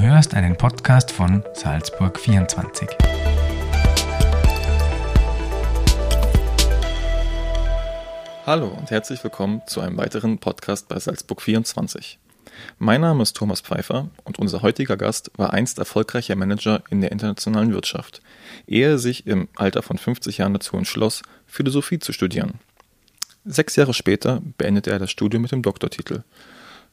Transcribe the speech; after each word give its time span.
hörst 0.00 0.32
einen 0.32 0.56
Podcast 0.56 1.12
von 1.12 1.44
Salzburg 1.52 2.18
24. 2.18 2.88
Hallo 8.46 8.68
und 8.68 8.90
herzlich 8.90 9.22
willkommen 9.22 9.60
zu 9.66 9.82
einem 9.82 9.98
weiteren 9.98 10.38
Podcast 10.38 10.88
bei 10.88 10.98
Salzburg 10.98 11.42
24. 11.42 12.18
Mein 12.78 13.02
Name 13.02 13.22
ist 13.22 13.36
Thomas 13.36 13.60
Pfeiffer 13.60 14.08
und 14.24 14.38
unser 14.38 14.62
heutiger 14.62 14.96
Gast 14.96 15.32
war 15.36 15.52
einst 15.52 15.78
erfolgreicher 15.78 16.34
Manager 16.34 16.82
in 16.88 17.02
der 17.02 17.12
internationalen 17.12 17.74
Wirtschaft, 17.74 18.22
ehe 18.66 18.92
er 18.92 18.98
sich 18.98 19.26
im 19.26 19.48
Alter 19.54 19.82
von 19.82 19.98
50 19.98 20.38
Jahren 20.38 20.54
dazu 20.54 20.78
entschloss, 20.78 21.20
Philosophie 21.46 21.98
zu 21.98 22.14
studieren. 22.14 22.54
Sechs 23.44 23.76
Jahre 23.76 23.92
später 23.92 24.40
beendete 24.56 24.92
er 24.92 24.98
das 24.98 25.10
Studium 25.10 25.42
mit 25.42 25.52
dem 25.52 25.60
Doktortitel. 25.60 26.22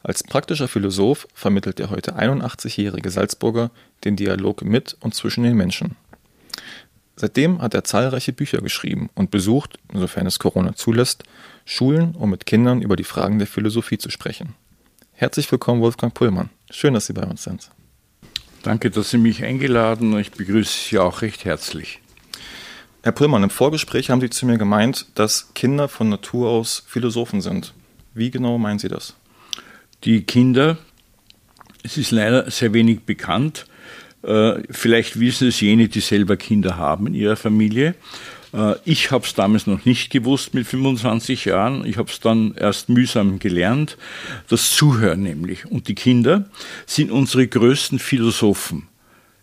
Als 0.03 0.23
praktischer 0.23 0.67
Philosoph 0.67 1.27
vermittelt 1.33 1.79
der 1.79 1.89
heute 1.89 2.17
81-jährige 2.17 3.09
Salzburger 3.09 3.71
den 4.03 4.15
Dialog 4.15 4.63
mit 4.63 4.95
und 4.99 5.15
zwischen 5.15 5.43
den 5.43 5.55
Menschen. 5.55 5.95
Seitdem 7.15 7.61
hat 7.61 7.73
er 7.73 7.83
zahlreiche 7.83 8.31
Bücher 8.31 8.61
geschrieben 8.61 9.09
und 9.15 9.31
besucht, 9.31 9.79
sofern 9.91 10.27
es 10.27 10.37
Corona 10.37 10.75
zulässt, 10.75 11.23
Schulen, 11.65 12.15
um 12.15 12.29
mit 12.29 12.45
Kindern 12.45 12.81
über 12.81 12.95
die 12.95 13.03
Fragen 13.03 13.39
der 13.39 13.47
Philosophie 13.47 13.97
zu 13.97 14.11
sprechen. 14.11 14.53
Herzlich 15.13 15.51
willkommen, 15.51 15.81
Wolfgang 15.81 16.13
Pullmann. 16.13 16.51
Schön, 16.69 16.93
dass 16.93 17.07
Sie 17.07 17.13
bei 17.13 17.23
uns 17.23 17.41
sind. 17.41 17.71
Danke, 18.61 18.91
dass 18.91 19.09
Sie 19.09 19.17
mich 19.17 19.43
eingeladen 19.43 20.13
und 20.13 20.19
ich 20.19 20.31
begrüße 20.31 20.89
Sie 20.89 20.99
auch 20.99 21.23
recht 21.23 21.43
herzlich. 21.43 22.01
Herr 23.01 23.13
Pullmann, 23.13 23.43
im 23.43 23.49
Vorgespräch 23.49 24.11
haben 24.11 24.21
Sie 24.21 24.29
zu 24.29 24.45
mir 24.45 24.59
gemeint, 24.59 25.07
dass 25.15 25.53
Kinder 25.55 25.87
von 25.87 26.09
Natur 26.09 26.49
aus 26.49 26.83
Philosophen 26.85 27.41
sind. 27.41 27.73
Wie 28.13 28.29
genau 28.29 28.59
meinen 28.59 28.77
Sie 28.77 28.89
das? 28.89 29.15
Die 30.03 30.21
Kinder, 30.21 30.77
es 31.83 31.97
ist 31.97 32.11
leider 32.11 32.49
sehr 32.51 32.73
wenig 32.73 33.01
bekannt, 33.01 33.65
äh, 34.23 34.61
vielleicht 34.69 35.19
wissen 35.19 35.47
es 35.47 35.61
jene, 35.61 35.87
die 35.87 36.01
selber 36.01 36.37
Kinder 36.37 36.77
haben 36.77 37.07
in 37.07 37.13
ihrer 37.13 37.35
Familie. 37.35 37.95
Äh, 38.53 38.75
ich 38.85 39.11
habe 39.11 39.25
es 39.25 39.33
damals 39.33 39.67
noch 39.67 39.85
nicht 39.85 40.11
gewusst 40.11 40.53
mit 40.53 40.67
25 40.67 41.45
Jahren. 41.45 41.85
Ich 41.85 41.97
habe 41.97 42.09
es 42.09 42.19
dann 42.19 42.53
erst 42.55 42.89
mühsam 42.89 43.39
gelernt. 43.39 43.97
Das 44.49 44.71
Zuhören 44.75 45.23
nämlich. 45.23 45.65
Und 45.65 45.87
die 45.87 45.95
Kinder 45.95 46.49
sind 46.85 47.11
unsere 47.11 47.47
größten 47.47 47.99
Philosophen. 47.99 48.87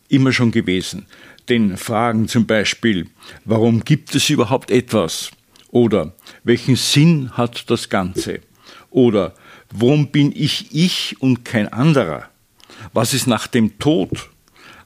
Immer 0.09 0.33
schon 0.33 0.51
gewesen. 0.51 1.07
Denn 1.49 1.77
Fragen 1.77 2.29
zum 2.29 2.47
Beispiel, 2.47 3.07
warum 3.45 3.85
gibt 3.85 4.15
es 4.15 4.31
überhaupt 4.31 4.71
etwas? 4.71 5.31
Oder 5.71 6.15
welchen 6.45 6.77
Sinn 6.77 7.31
hat 7.33 7.71
das 7.71 7.89
Ganze? 7.89 8.41
Oder 8.91 9.35
warum 9.73 10.09
bin 10.09 10.33
ich 10.35 10.75
ich 10.75 11.21
und 11.21 11.45
kein 11.45 11.73
anderer? 11.73 12.29
Was 12.93 13.15
ist 13.15 13.27
nach 13.27 13.47
dem 13.47 13.79
Tod? 13.79 14.31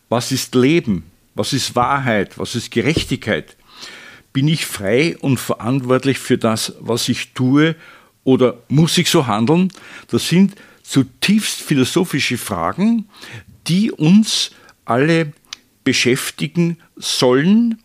Was 0.09 0.33
ist 0.33 0.55
Leben? 0.55 1.05
Was 1.35 1.53
ist 1.53 1.77
Wahrheit? 1.77 2.39
Was 2.39 2.55
ist 2.55 2.71
Gerechtigkeit? 2.71 3.57
Bin 4.33 4.49
ich 4.49 4.67
frei 4.67 5.17
und 5.19 5.39
verantwortlich 5.39 6.19
für 6.19 6.39
das, 6.39 6.75
was 6.81 7.09
ich 7.09 7.33
tue? 7.33 7.77
Oder 8.25 8.59
muss 8.69 8.99
ich 8.99 9.09
so 9.09 9.27
handeln? 9.27 9.73
Das 10.09 10.29
sind 10.29 10.55
zutiefst 10.83 11.61
philosophische 11.61 12.39
Fragen, 12.39 13.09
die 13.67 13.93
uns 13.93 14.51
alle 14.85 15.33
beschäftigen 15.85 16.79
sollen 16.97 17.83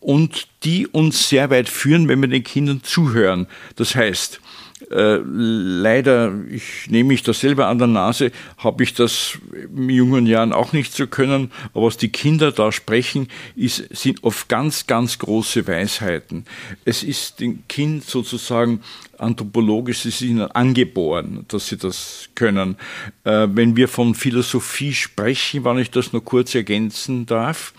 und 0.00 0.48
die 0.64 0.86
uns 0.86 1.28
sehr 1.28 1.48
weit 1.50 1.68
führen, 1.68 2.08
wenn 2.08 2.20
wir 2.20 2.28
den 2.28 2.44
Kindern 2.44 2.82
zuhören. 2.82 3.46
Das 3.76 3.94
heißt, 3.94 4.40
äh, 4.90 5.18
leider, 5.24 6.32
ich 6.50 6.88
nehme 6.88 7.08
mich 7.08 7.22
das 7.22 7.40
selber 7.40 7.68
an 7.68 7.78
der 7.78 7.86
Nase, 7.86 8.32
habe 8.58 8.82
ich 8.82 8.94
das 8.94 9.38
in 9.74 9.88
jungen 9.90 10.26
Jahren 10.26 10.52
auch 10.52 10.72
nicht 10.72 10.92
so 10.92 11.06
können, 11.06 11.50
aber 11.72 11.86
was 11.86 11.96
die 11.96 12.08
Kinder 12.08 12.52
da 12.52 12.72
sprechen, 12.72 13.28
ist, 13.56 13.84
sind 13.96 14.24
oft 14.24 14.48
ganz, 14.48 14.86
ganz 14.86 15.18
große 15.18 15.66
Weisheiten. 15.66 16.44
Es 16.84 17.02
ist 17.02 17.40
dem 17.40 17.66
Kind 17.68 18.04
sozusagen 18.04 18.80
anthropologisch, 19.18 20.00
es 20.00 20.16
ist 20.16 20.22
ihnen 20.22 20.50
angeboren, 20.50 21.44
dass 21.48 21.68
sie 21.68 21.76
das 21.76 22.28
können. 22.34 22.76
Äh, 23.24 23.48
wenn 23.50 23.76
wir 23.76 23.88
von 23.88 24.14
Philosophie 24.14 24.92
sprechen, 24.92 25.64
wenn 25.64 25.78
ich 25.78 25.90
das 25.90 26.12
nur 26.12 26.24
kurz 26.24 26.54
ergänzen 26.54 27.26
darf, 27.26 27.72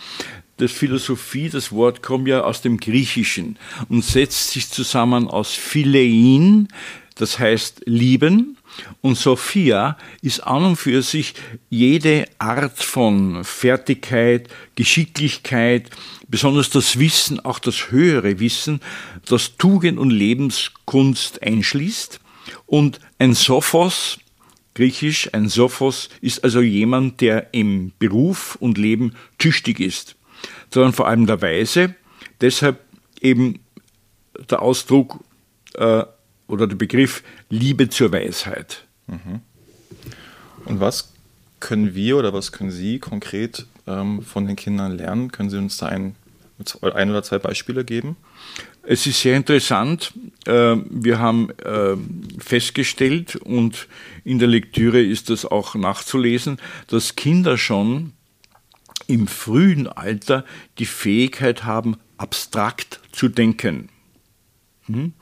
das 0.57 0.71
Philosophie, 0.71 1.49
das 1.49 1.71
Wort 1.71 2.01
kommt 2.01 2.27
ja 2.27 2.41
aus 2.41 2.61
dem 2.61 2.77
Griechischen 2.77 3.57
und 3.89 4.03
setzt 4.03 4.51
sich 4.51 4.69
zusammen 4.69 5.27
aus 5.27 5.51
Philein, 5.51 6.69
das 7.15 7.39
heißt 7.39 7.83
lieben, 7.85 8.57
und 9.01 9.17
Sophia 9.17 9.97
ist 10.21 10.41
an 10.41 10.65
und 10.65 10.75
für 10.75 11.01
sich 11.01 11.33
jede 11.69 12.25
Art 12.39 12.83
von 12.83 13.43
Fertigkeit, 13.43 14.49
Geschicklichkeit, 14.75 15.89
besonders 16.27 16.69
das 16.71 16.99
Wissen, 16.99 17.39
auch 17.39 17.59
das 17.59 17.91
höhere 17.91 18.39
Wissen, 18.39 18.81
das 19.25 19.55
Tugend 19.57 19.97
und 19.97 20.09
Lebenskunst 20.09 21.41
einschließt. 21.41 22.19
Und 22.65 22.99
ein 23.17 23.33
Sophos, 23.33 24.19
griechisch, 24.73 25.29
ein 25.33 25.47
Sophos, 25.47 26.09
ist 26.19 26.43
also 26.43 26.61
jemand, 26.61 27.21
der 27.21 27.53
im 27.53 27.93
Beruf 27.97 28.57
und 28.59 28.77
Leben 28.77 29.15
tüchtig 29.37 29.79
ist 29.79 30.14
sondern 30.75 30.93
vor 30.93 31.07
allem 31.07 31.25
der 31.25 31.41
Weise. 31.41 31.95
Deshalb 32.41 32.81
eben 33.21 33.59
der 34.49 34.61
Ausdruck 34.61 35.21
äh, 35.75 36.03
oder 36.47 36.67
der 36.67 36.75
Begriff 36.75 37.23
Liebe 37.49 37.87
zur 37.87 38.11
Weisheit. 38.11 38.85
Mhm. 39.07 39.39
Und 40.65 40.81
was 40.81 41.13
können 41.61 41.95
wir 41.95 42.17
oder 42.17 42.33
was 42.33 42.51
können 42.51 42.71
Sie 42.71 42.99
konkret 42.99 43.65
ähm, 43.87 44.21
von 44.21 44.45
den 44.47 44.57
Kindern 44.57 44.97
lernen? 44.97 45.31
Können 45.31 45.49
Sie 45.49 45.57
uns 45.57 45.77
da 45.77 45.85
ein, 45.85 46.15
ein 46.81 47.09
oder 47.09 47.23
zwei 47.23 47.39
Beispiele 47.39 47.85
geben? 47.85 48.17
Es 48.83 49.07
ist 49.07 49.21
sehr 49.21 49.37
interessant. 49.37 50.11
Äh, 50.45 50.75
wir 50.89 51.19
haben 51.19 51.51
äh, 51.63 51.95
festgestellt 52.37 53.37
und 53.37 53.87
in 54.25 54.39
der 54.39 54.49
Lektüre 54.49 55.01
ist 55.01 55.29
das 55.29 55.45
auch 55.45 55.73
nachzulesen, 55.75 56.57
dass 56.87 57.15
Kinder 57.15 57.57
schon 57.57 58.11
im 59.07 59.27
frühen 59.27 59.87
Alter 59.87 60.45
die 60.77 60.85
Fähigkeit 60.85 61.63
haben, 61.63 61.97
abstrakt 62.17 62.99
zu 63.11 63.27
denken. 63.27 63.89
Hm? 64.85 65.13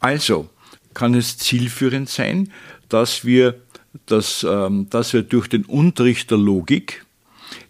Also 0.00 0.50
kann 0.92 1.14
es 1.14 1.38
zielführend 1.38 2.08
sein, 2.08 2.52
dass 2.88 3.24
wir, 3.24 3.60
dass, 4.06 4.44
ähm, 4.48 4.88
dass 4.90 5.12
wir 5.12 5.22
durch 5.22 5.48
den 5.48 5.64
Unterricht 5.64 6.30
der 6.30 6.38
Logik 6.38 7.04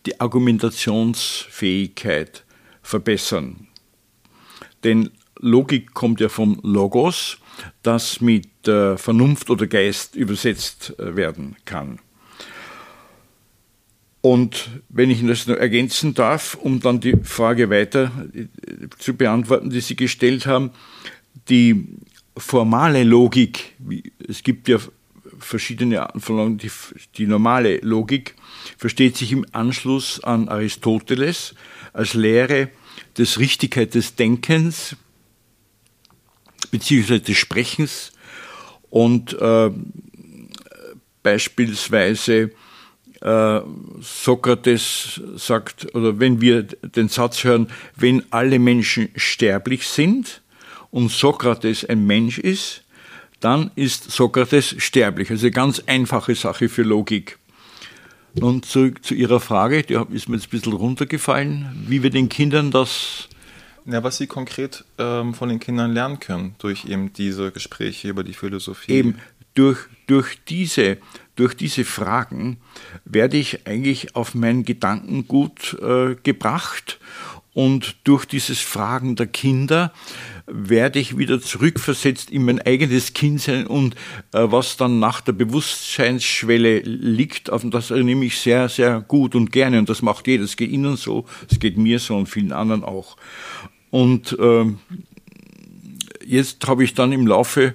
die 0.06 0.20
Argumentationsfähigkeit 0.20 2.44
verbessern. 2.82 3.66
Denn 4.82 5.10
Logik 5.38 5.92
kommt 5.94 6.20
ja 6.20 6.28
vom 6.28 6.60
Logos, 6.62 7.38
das 7.82 8.20
mit 8.20 8.68
äh, 8.68 8.96
Vernunft 8.96 9.50
oder 9.50 9.66
Geist 9.66 10.14
übersetzt 10.16 10.94
äh, 10.98 11.16
werden 11.16 11.56
kann. 11.64 11.98
Und 14.24 14.70
wenn 14.88 15.10
ich 15.10 15.22
das 15.26 15.46
noch 15.46 15.56
ergänzen 15.56 16.14
darf, 16.14 16.54
um 16.54 16.80
dann 16.80 16.98
die 16.98 17.14
Frage 17.24 17.68
weiter 17.68 18.10
äh, 18.32 18.46
zu 18.96 19.14
beantworten, 19.14 19.68
die 19.68 19.82
Sie 19.82 19.96
gestellt 19.96 20.46
haben, 20.46 20.70
die 21.50 21.86
formale 22.34 23.04
Logik, 23.04 23.74
es 24.26 24.42
gibt 24.42 24.68
ja 24.68 24.78
verschiedene 25.38 26.08
von 26.16 26.56
die, 26.56 26.70
die 27.18 27.26
normale 27.26 27.80
Logik 27.82 28.34
versteht 28.78 29.18
sich 29.18 29.30
im 29.30 29.44
Anschluss 29.52 30.24
an 30.24 30.48
Aristoteles 30.48 31.54
als 31.92 32.14
Lehre 32.14 32.70
des 33.18 33.38
Richtigkeit 33.38 33.94
des 33.94 34.16
Denkens 34.16 34.96
beziehungsweise 36.70 37.20
des 37.20 37.36
Sprechens 37.36 38.12
und 38.88 39.38
äh, 39.38 39.70
beispielsweise 41.22 42.52
äh, 43.20 43.60
Sokrates 44.00 45.20
sagt, 45.36 45.94
oder 45.94 46.18
wenn 46.18 46.40
wir 46.40 46.62
den 46.62 47.08
Satz 47.08 47.44
hören, 47.44 47.68
wenn 47.96 48.22
alle 48.30 48.58
Menschen 48.58 49.08
sterblich 49.16 49.86
sind 49.86 50.42
und 50.90 51.10
Sokrates 51.10 51.84
ein 51.84 52.06
Mensch 52.06 52.38
ist, 52.38 52.82
dann 53.40 53.70
ist 53.74 54.10
Sokrates 54.10 54.74
sterblich. 54.78 55.30
Also 55.30 55.46
eine 55.46 55.52
ganz 55.52 55.82
einfache 55.86 56.34
Sache 56.34 56.68
für 56.68 56.82
Logik. 56.82 57.38
Nun 58.34 58.62
zurück 58.62 59.04
zu 59.04 59.14
Ihrer 59.14 59.38
Frage, 59.38 59.82
die 59.82 59.94
ist 60.10 60.28
mir 60.28 60.36
jetzt 60.36 60.46
ein 60.46 60.50
bisschen 60.50 60.72
runtergefallen, 60.72 61.84
wie 61.88 62.02
wir 62.02 62.10
den 62.10 62.28
Kindern 62.28 62.70
das. 62.70 63.28
Ja, 63.86 64.02
was 64.02 64.16
Sie 64.16 64.26
konkret 64.26 64.84
ähm, 64.98 65.34
von 65.34 65.50
den 65.50 65.60
Kindern 65.60 65.92
lernen 65.92 66.18
können 66.18 66.54
durch 66.58 66.86
eben 66.86 67.12
diese 67.12 67.52
Gespräche 67.52 68.08
über 68.08 68.24
die 68.24 68.32
Philosophie. 68.32 68.92
Eben 68.92 69.20
durch, 69.54 69.78
durch 70.06 70.38
diese 70.48 70.98
durch 71.36 71.54
diese 71.54 71.84
Fragen 71.84 72.58
werde 73.04 73.36
ich 73.36 73.66
eigentlich 73.66 74.14
auf 74.16 74.34
mein 74.34 74.64
Gedankengut 74.64 75.76
äh, 75.82 76.14
gebracht 76.22 76.98
und 77.54 77.96
durch 78.02 78.24
dieses 78.24 78.60
Fragen 78.60 79.14
der 79.14 79.28
Kinder 79.28 79.92
werde 80.46 80.98
ich 80.98 81.16
wieder 81.16 81.40
zurückversetzt 81.40 82.30
in 82.30 82.44
mein 82.44 82.60
eigenes 82.60 83.14
Kindsein 83.14 83.66
und 83.68 83.94
äh, 84.32 84.40
was 84.42 84.76
dann 84.76 84.98
nach 84.98 85.20
der 85.20 85.32
Bewusstseinsschwelle 85.32 86.80
liegt, 86.80 87.50
auf 87.50 87.62
das 87.64 87.92
erinnere 87.92 88.24
ich 88.24 88.38
sehr, 88.38 88.68
sehr 88.68 89.00
gut 89.00 89.36
und 89.36 89.52
gerne 89.52 89.78
und 89.78 89.88
das 89.88 90.02
macht 90.02 90.26
jeder. 90.26 90.44
Es 90.44 90.56
geht 90.56 90.70
Ihnen 90.70 90.96
so, 90.96 91.26
es 91.48 91.60
geht 91.60 91.78
mir 91.78 92.00
so 92.00 92.16
und 92.16 92.28
vielen 92.28 92.52
anderen 92.52 92.82
auch. 92.82 93.16
Und 93.90 94.36
ähm, 94.40 94.80
jetzt 96.26 96.66
habe 96.66 96.82
ich 96.82 96.94
dann 96.94 97.12
im 97.12 97.26
Laufe 97.26 97.74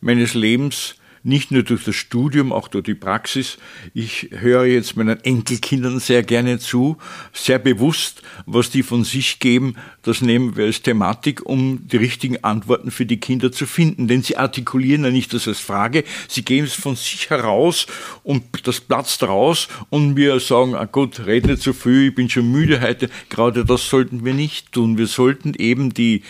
meines 0.00 0.32
Lebens 0.32 0.97
nicht 1.22 1.50
nur 1.50 1.62
durch 1.62 1.84
das 1.84 1.96
Studium, 1.96 2.52
auch 2.52 2.68
durch 2.68 2.84
die 2.84 2.94
Praxis. 2.94 3.58
Ich 3.94 4.30
höre 4.32 4.64
jetzt 4.64 4.96
meinen 4.96 5.22
Enkelkindern 5.24 6.00
sehr 6.00 6.22
gerne 6.22 6.58
zu, 6.58 6.96
sehr 7.32 7.58
bewusst, 7.58 8.22
was 8.46 8.70
die 8.70 8.82
von 8.82 9.04
sich 9.04 9.38
geben. 9.38 9.76
Das 10.02 10.20
nehmen 10.20 10.56
wir 10.56 10.66
als 10.66 10.82
Thematik, 10.82 11.44
um 11.44 11.86
die 11.88 11.96
richtigen 11.96 12.42
Antworten 12.44 12.90
für 12.90 13.06
die 13.06 13.20
Kinder 13.20 13.52
zu 13.52 13.66
finden. 13.66 14.08
Denn 14.08 14.22
sie 14.22 14.36
artikulieren 14.36 15.04
ja 15.04 15.10
nicht 15.10 15.32
das 15.34 15.48
als 15.48 15.60
Frage, 15.60 16.04
sie 16.28 16.44
geben 16.44 16.66
es 16.66 16.74
von 16.74 16.96
sich 16.96 17.30
heraus 17.30 17.86
und 18.22 18.44
das 18.66 18.80
platzt 18.80 19.22
raus 19.22 19.68
und 19.90 20.16
wir 20.16 20.38
sagen, 20.40 20.74
ah 20.74 20.84
gut, 20.84 21.26
red 21.26 21.48
zu 21.60 21.72
viel, 21.72 22.08
ich 22.08 22.14
bin 22.14 22.28
schon 22.28 22.50
müde 22.50 22.80
heute. 22.80 23.08
Gerade 23.28 23.64
das 23.64 23.88
sollten 23.88 24.24
wir 24.24 24.34
nicht 24.34 24.72
tun. 24.72 24.98
Wir 24.98 25.06
sollten 25.06 25.54
eben 25.54 25.94
die, 25.94 26.22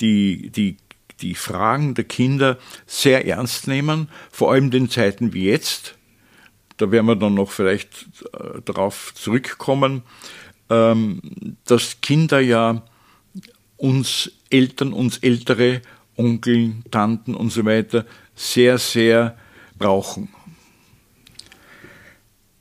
die, 0.00 0.50
die 0.50 0.76
die 1.24 1.34
Fragen 1.34 1.94
der 1.94 2.04
Kinder 2.04 2.58
sehr 2.86 3.26
ernst 3.26 3.66
nehmen, 3.66 4.08
vor 4.30 4.52
allem 4.52 4.70
in 4.72 4.90
Zeiten 4.90 5.32
wie 5.32 5.44
jetzt. 5.44 5.96
Da 6.76 6.90
werden 6.90 7.06
wir 7.06 7.16
dann 7.16 7.34
noch 7.34 7.50
vielleicht 7.50 8.06
äh, 8.34 8.60
darauf 8.64 9.14
zurückkommen, 9.14 10.02
ähm, 10.68 11.20
dass 11.64 12.00
Kinder 12.02 12.40
ja 12.40 12.82
uns 13.78 14.32
Eltern, 14.50 14.92
uns 14.92 15.18
ältere 15.18 15.80
Onkel, 16.16 16.74
Tanten 16.90 17.34
und 17.34 17.50
so 17.50 17.64
weiter 17.64 18.04
sehr, 18.34 18.78
sehr 18.78 19.36
brauchen. 19.78 20.28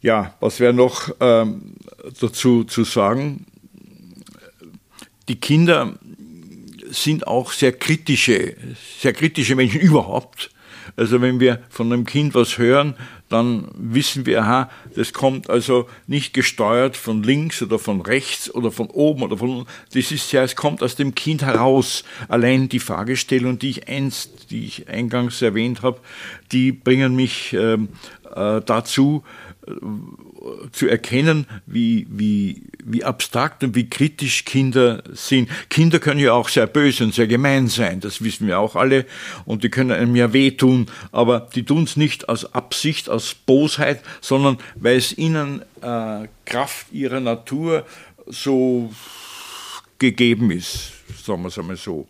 Ja, 0.01 0.35
was 0.39 0.59
wäre 0.59 0.73
noch 0.73 1.09
ähm, 1.19 1.75
dazu 2.19 2.63
zu 2.63 2.83
sagen? 2.83 3.45
Die 5.27 5.39
Kinder 5.39 5.97
sind 6.93 7.27
auch 7.27 7.51
sehr 7.51 7.73
kritische, 7.73 8.55
sehr 8.99 9.13
kritische 9.13 9.55
Menschen 9.55 9.81
überhaupt. 9.81 10.49
Also 10.95 11.21
wenn 11.21 11.39
wir 11.39 11.59
von 11.69 11.91
einem 11.91 12.05
Kind 12.05 12.35
was 12.35 12.57
hören, 12.57 12.95
dann 13.29 13.69
wissen 13.73 14.25
wir, 14.25 14.41
aha, 14.41 14.69
das 14.95 15.13
kommt 15.13 15.49
also 15.49 15.87
nicht 16.07 16.33
gesteuert 16.33 16.95
von 16.95 17.23
links 17.23 17.61
oder 17.63 17.79
von 17.79 18.01
rechts 18.01 18.53
oder 18.53 18.71
von 18.71 18.87
oben 18.87 19.23
oder 19.23 19.37
von 19.37 19.49
unten. 19.49 19.71
Das 19.93 20.11
ist 20.11 20.31
ja, 20.31 20.43
es 20.43 20.55
kommt 20.55 20.83
aus 20.83 20.95
dem 20.95 21.15
Kind 21.15 21.41
heraus. 21.41 22.03
Allein 22.27 22.69
die 22.69 22.79
Fragestellung, 22.79 23.57
die 23.57 23.71
ich 23.71 23.87
einst, 23.87 24.51
die 24.51 24.65
ich 24.65 24.87
eingangs 24.87 25.41
erwähnt 25.41 25.81
habe, 25.81 25.99
die 26.51 26.71
bringen 26.71 27.15
mich 27.15 27.53
ähm, 27.53 27.89
äh, 28.35 28.61
dazu, 28.61 29.23
zu 30.71 30.87
erkennen, 30.87 31.47
wie, 31.65 32.05
wie, 32.09 32.63
wie 32.83 33.03
abstrakt 33.03 33.63
und 33.63 33.75
wie 33.75 33.89
kritisch 33.89 34.43
Kinder 34.43 35.03
sind. 35.13 35.49
Kinder 35.69 35.99
können 35.99 36.19
ja 36.19 36.33
auch 36.33 36.49
sehr 36.49 36.67
böse 36.67 37.05
und 37.05 37.13
sehr 37.13 37.27
gemein 37.27 37.67
sein, 37.67 38.01
das 38.01 38.23
wissen 38.23 38.47
wir 38.47 38.59
auch 38.59 38.75
alle, 38.75 39.05
und 39.45 39.63
die 39.63 39.69
können 39.69 39.91
einem 39.91 40.15
ja 40.15 40.33
wehtun, 40.33 40.87
aber 41.11 41.47
die 41.55 41.63
tun 41.63 41.83
es 41.83 41.95
nicht 41.95 42.27
aus 42.27 42.53
Absicht, 42.53 43.09
aus 43.09 43.33
Bosheit, 43.33 44.01
sondern 44.19 44.57
weil 44.75 44.97
es 44.97 45.17
ihnen 45.17 45.61
äh, 45.81 46.27
Kraft 46.45 46.87
ihrer 46.91 47.19
Natur 47.19 47.85
so 48.27 48.91
gegeben 49.97 50.51
ist, 50.51 50.91
sagen 51.23 51.41
wir 51.43 51.47
es 51.47 51.57
einmal 51.57 51.77
so. 51.77 52.07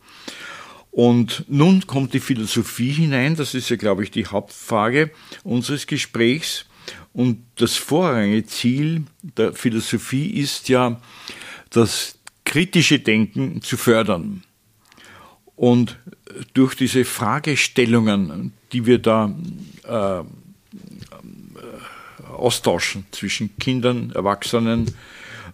Und 0.89 1.45
nun 1.47 1.88
kommt 1.88 2.13
die 2.13 2.19
Philosophie 2.19 2.91
hinein, 2.91 3.36
das 3.36 3.56
ist 3.56 3.69
ja, 3.69 3.75
glaube 3.75 4.03
ich, 4.03 4.12
die 4.12 4.27
Hauptfrage 4.27 5.12
unseres 5.44 5.88
Gesprächs. 5.88 6.65
Und 7.13 7.44
das 7.56 7.75
vorrangige 7.75 8.45
Ziel 8.45 9.03
der 9.21 9.53
Philosophie 9.53 10.27
ist 10.27 10.69
ja, 10.69 11.00
das 11.69 12.18
kritische 12.45 13.00
Denken 13.00 13.62
zu 13.62 13.77
fördern. 13.77 14.44
Und 15.56 15.97
durch 16.53 16.75
diese 16.75 17.06
Fragestellungen, 17.06 18.53
die 18.71 18.85
wir 18.85 19.00
da 19.00 19.33
äh, 19.83 20.24
austauschen 22.31 23.06
zwischen 23.12 23.56
Kindern, 23.57 24.12
Erwachsenen, 24.12 24.94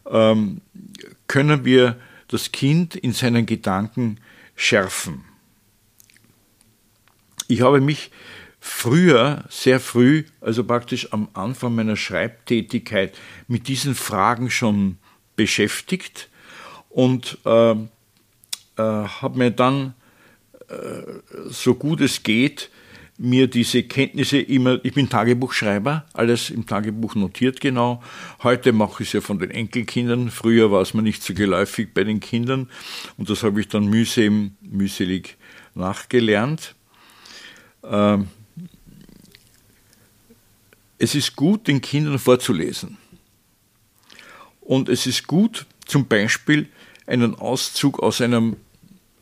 ähm, 0.09 0.61
können 1.27 1.65
wir 1.65 1.99
das 2.27 2.51
Kind 2.51 2.95
in 2.95 3.13
seinen 3.13 3.45
Gedanken 3.45 4.17
schärfen. 4.55 5.25
Ich 7.47 7.61
habe 7.61 7.81
mich 7.81 8.11
früher, 8.59 9.45
sehr 9.49 9.79
früh, 9.79 10.25
also 10.41 10.63
praktisch 10.63 11.13
am 11.13 11.29
Anfang 11.33 11.75
meiner 11.75 11.95
Schreibtätigkeit, 11.95 13.17
mit 13.47 13.67
diesen 13.67 13.95
Fragen 13.95 14.49
schon 14.49 14.97
beschäftigt 15.35 16.29
und 16.89 17.37
äh, 17.45 17.71
äh, 17.71 17.77
habe 18.77 19.37
mir 19.37 19.51
dann, 19.51 19.93
äh, 20.67 21.01
so 21.49 21.75
gut 21.75 22.01
es 22.01 22.23
geht, 22.23 22.69
mir 23.17 23.47
diese 23.47 23.83
Kenntnisse 23.83 24.39
immer, 24.39 24.79
ich 24.83 24.93
bin 24.93 25.09
Tagebuchschreiber, 25.09 26.05
alles 26.13 26.49
im 26.49 26.65
Tagebuch 26.65 27.15
notiert 27.15 27.59
genau. 27.59 28.01
Heute 28.43 28.71
mache 28.71 29.03
ich 29.03 29.09
es 29.09 29.13
ja 29.13 29.21
von 29.21 29.39
den 29.39 29.51
Enkelkindern. 29.51 30.31
Früher 30.31 30.71
war 30.71 30.81
es 30.81 30.93
mir 30.93 31.01
nicht 31.01 31.21
so 31.21 31.33
geläufig 31.33 31.93
bei 31.93 32.05
den 32.05 32.21
Kindern 32.21 32.69
und 33.17 33.29
das 33.29 33.43
habe 33.43 33.59
ich 33.59 33.67
dann 33.67 33.87
mühsam, 33.87 34.55
mühselig 34.61 35.35
nachgelernt. 35.75 36.75
Ähm, 37.83 38.29
es 40.99 41.15
ist 41.15 41.35
gut, 41.35 41.67
den 41.67 41.81
Kindern 41.81 42.19
vorzulesen. 42.19 42.97
Und 44.61 44.89
es 44.89 45.07
ist 45.07 45.25
gut, 45.25 45.65
zum 45.85 46.07
Beispiel 46.07 46.67
einen 47.07 47.33
Auszug 47.35 47.99
aus 47.99 48.21
einem 48.21 48.57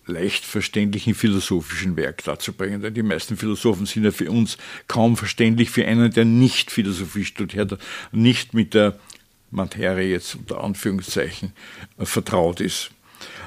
leicht 0.08 0.44
verständlichen 0.44 1.16
philosophischen 1.16 1.96
Werk 1.96 2.24
darzubringen. 2.24 2.82
Denn 2.82 2.94
die 2.94 3.04
meisten 3.04 3.38
Philosophen 3.38 3.86
sind 3.86 4.04
ja 4.04 4.12
für 4.12 4.30
uns 4.32 4.58
kaum 4.88 5.16
verständlich, 5.18 5.70
für 5.70 5.86
einen, 5.86 6.12
der 6.12 6.26
nicht 6.26 6.72
Philosophie 6.72 7.26
studiert, 7.26 7.78
nicht 8.12 8.54
mit 8.54 8.74
der 8.74 9.00
Materie 9.52 10.10
jetzt 10.10 10.36
unter 10.36 10.64
Anführungszeichen 10.64 11.54
vertraut 12.00 12.60
ist. 12.60 12.92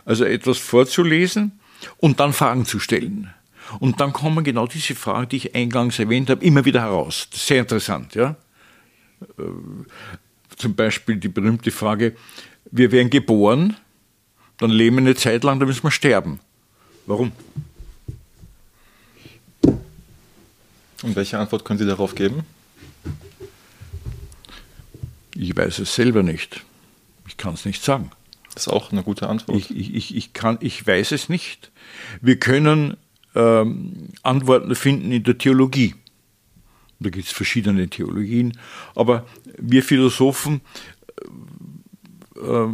Also 0.04 0.24
etwas 0.24 0.58
vorzulesen 0.58 1.60
und 1.98 2.20
dann 2.20 2.32
Fragen 2.32 2.64
zu 2.64 2.78
stellen. 2.78 3.32
Und 3.78 4.00
dann 4.00 4.12
kommen 4.12 4.44
genau 4.44 4.66
diese 4.66 4.94
Fragen, 4.94 5.28
die 5.28 5.36
ich 5.36 5.54
eingangs 5.54 5.98
erwähnt 5.98 6.30
habe, 6.30 6.44
immer 6.44 6.64
wieder 6.64 6.80
heraus. 6.82 7.28
Sehr 7.32 7.60
interessant, 7.60 8.14
ja. 8.14 8.36
Äh, 9.38 9.42
zum 10.56 10.74
Beispiel 10.74 11.16
die 11.16 11.28
berühmte 11.28 11.70
Frage, 11.70 12.16
wir 12.70 12.92
werden 12.92 13.10
geboren, 13.10 13.76
dann 14.58 14.70
leben 14.70 14.96
wir 14.96 15.02
eine 15.02 15.14
Zeit 15.14 15.44
lang, 15.44 15.58
dann 15.58 15.68
müssen 15.68 15.82
wir 15.84 15.90
sterben. 15.90 16.40
Warum? 17.06 17.32
Und 21.02 21.16
welche 21.16 21.38
Antwort 21.38 21.64
können 21.64 21.78
Sie 21.78 21.86
darauf 21.86 22.14
geben? 22.14 22.42
Ich 25.34 25.56
weiß 25.56 25.78
es 25.78 25.94
selber 25.94 26.22
nicht. 26.22 26.62
Ich 27.26 27.38
kann 27.38 27.54
es 27.54 27.64
nicht 27.64 27.82
sagen. 27.82 28.10
Das 28.54 28.66
ist 28.66 28.72
auch 28.72 28.92
eine 28.92 29.02
gute 29.02 29.28
Antwort. 29.28 29.56
Ich, 29.56 29.74
ich, 29.74 30.14
ich, 30.14 30.32
kann, 30.34 30.58
ich 30.60 30.86
weiß 30.86 31.12
es 31.12 31.28
nicht. 31.28 31.70
Wir 32.20 32.38
können 32.38 32.96
ähm, 33.34 34.08
Antworten 34.22 34.74
finden 34.74 35.12
in 35.12 35.22
der 35.22 35.38
Theologie. 35.38 35.94
Da 36.98 37.08
gibt 37.08 37.26
es 37.26 37.32
verschiedene 37.32 37.88
Theologien, 37.88 38.58
aber 38.94 39.26
wir 39.58 39.82
Philosophen 39.82 40.60
äh, 42.36 42.40
äh, 42.40 42.68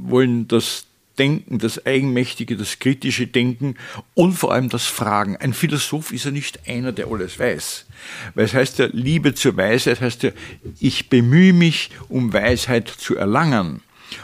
wollen 0.00 0.48
das 0.48 0.86
Denken, 1.18 1.58
das 1.58 1.84
Eigenmächtige, 1.84 2.56
das 2.56 2.78
kritische 2.78 3.26
Denken 3.26 3.74
und 4.14 4.32
vor 4.34 4.52
allem 4.52 4.68
das 4.68 4.86
Fragen. 4.86 5.36
Ein 5.36 5.52
Philosoph 5.52 6.12
ist 6.12 6.24
ja 6.24 6.30
nicht 6.30 6.68
einer, 6.68 6.92
der 6.92 7.08
alles 7.08 7.38
weiß. 7.38 7.86
Weil 8.34 8.44
es 8.44 8.54
heißt 8.54 8.78
ja, 8.78 8.88
Liebe 8.92 9.34
zur 9.34 9.56
Weisheit 9.56 10.00
heißt 10.00 10.22
ja, 10.22 10.30
ich 10.78 11.08
bemühe 11.08 11.52
mich, 11.52 11.90
um 12.08 12.32
Weisheit 12.32 12.88
zu 12.88 13.16
erlangen. 13.16 13.82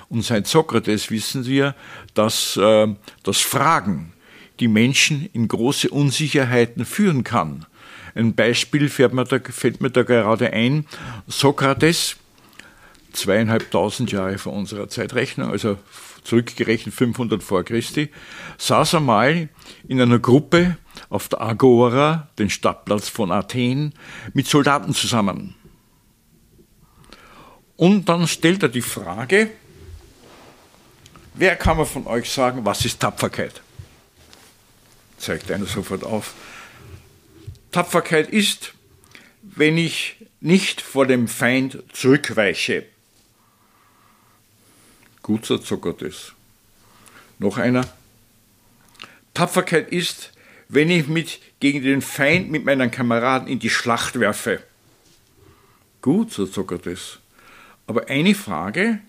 Und 0.09 0.25
seit 0.25 0.47
Sokrates 0.47 1.11
wissen 1.11 1.47
wir, 1.47 1.75
dass 2.15 2.57
äh, 2.57 2.87
das 3.25 3.41
Fragen 3.41 4.14
die 4.61 4.69
Menschen 4.69 5.29
in 5.33 5.49
große 5.49 5.91
Unsicherheiten 5.91 6.85
führen 6.85 7.25
kann. 7.25 7.67
Ein 8.15 8.35
Beispiel 8.35 8.89
fällt 8.89 9.13
mir 9.13 9.25
da, 9.25 9.39
fällt 9.41 9.81
mir 9.81 9.91
da 9.91 10.03
gerade 10.03 10.53
ein. 10.53 10.87
Sokrates, 11.27 12.17
zweieinhalbtausend 13.13 14.13
Jahre 14.13 14.39
vor 14.39 14.53
unserer 14.53 14.89
Zeitrechnung, 14.89 15.51
also 15.51 15.79
zurückgerechnet 16.23 16.95
500 16.95 17.43
vor 17.43 17.65
Christi, 17.65 18.11
saß 18.59 18.97
einmal 18.97 19.49
in 19.89 20.01
einer 20.01 20.19
Gruppe 20.19 20.77
auf 21.11 21.29
der 21.29 21.41
Agora, 21.41 22.29
den 22.39 22.51
Stadtplatz 22.51 23.09
von 23.09 23.33
Athen, 23.33 23.95
mit 24.33 24.47
Soldaten 24.47 24.95
zusammen. 24.95 25.55
Und 27.77 28.09
dann 28.09 28.29
stellt 28.29 28.63
er 28.63 28.69
die 28.69 28.81
Frage, 28.81 29.51
wer 31.35 31.57
kann 31.57 31.77
mir 31.77 31.87
von 31.87 32.07
euch 32.07 32.31
sagen, 32.31 32.65
was 32.65 32.85
ist 32.85 33.01
Tapferkeit? 33.01 33.64
Zeigt 35.25 35.51
einer 35.51 35.67
sofort 35.67 36.05
auf. 36.05 36.35
Tapferkeit 37.73 38.31
ist, 38.31 38.75
wenn 39.43 39.79
ich 39.79 40.17
nicht 40.41 40.81
vor 40.81 41.07
dem 41.07 41.27
Feind 41.27 41.83
zurückweiche. 41.93 42.85
Gut, 45.23 45.47
sagt 45.47 45.65
Sokrates. 45.65 46.33
Noch 47.39 47.59
einer. 47.59 47.89
Tapferkeit 49.33 49.91
ist, 49.91 50.33
wenn 50.69 50.91
ich 50.91 51.09
mich 51.09 51.41
gegen 51.61 51.83
den 51.83 52.03
Feind 52.03 52.51
mit 52.51 52.65
meinen 52.65 52.91
Kameraden 52.91 53.49
in 53.49 53.59
die 53.59 53.71
Schlacht 53.71 54.21
werfe. 54.21 54.63
Gut, 56.03 56.33
sagt 56.33 56.53
Sokrates. 56.53 57.19
Aber 57.87 58.09
eine 58.09 58.35
Frage 58.35 59.01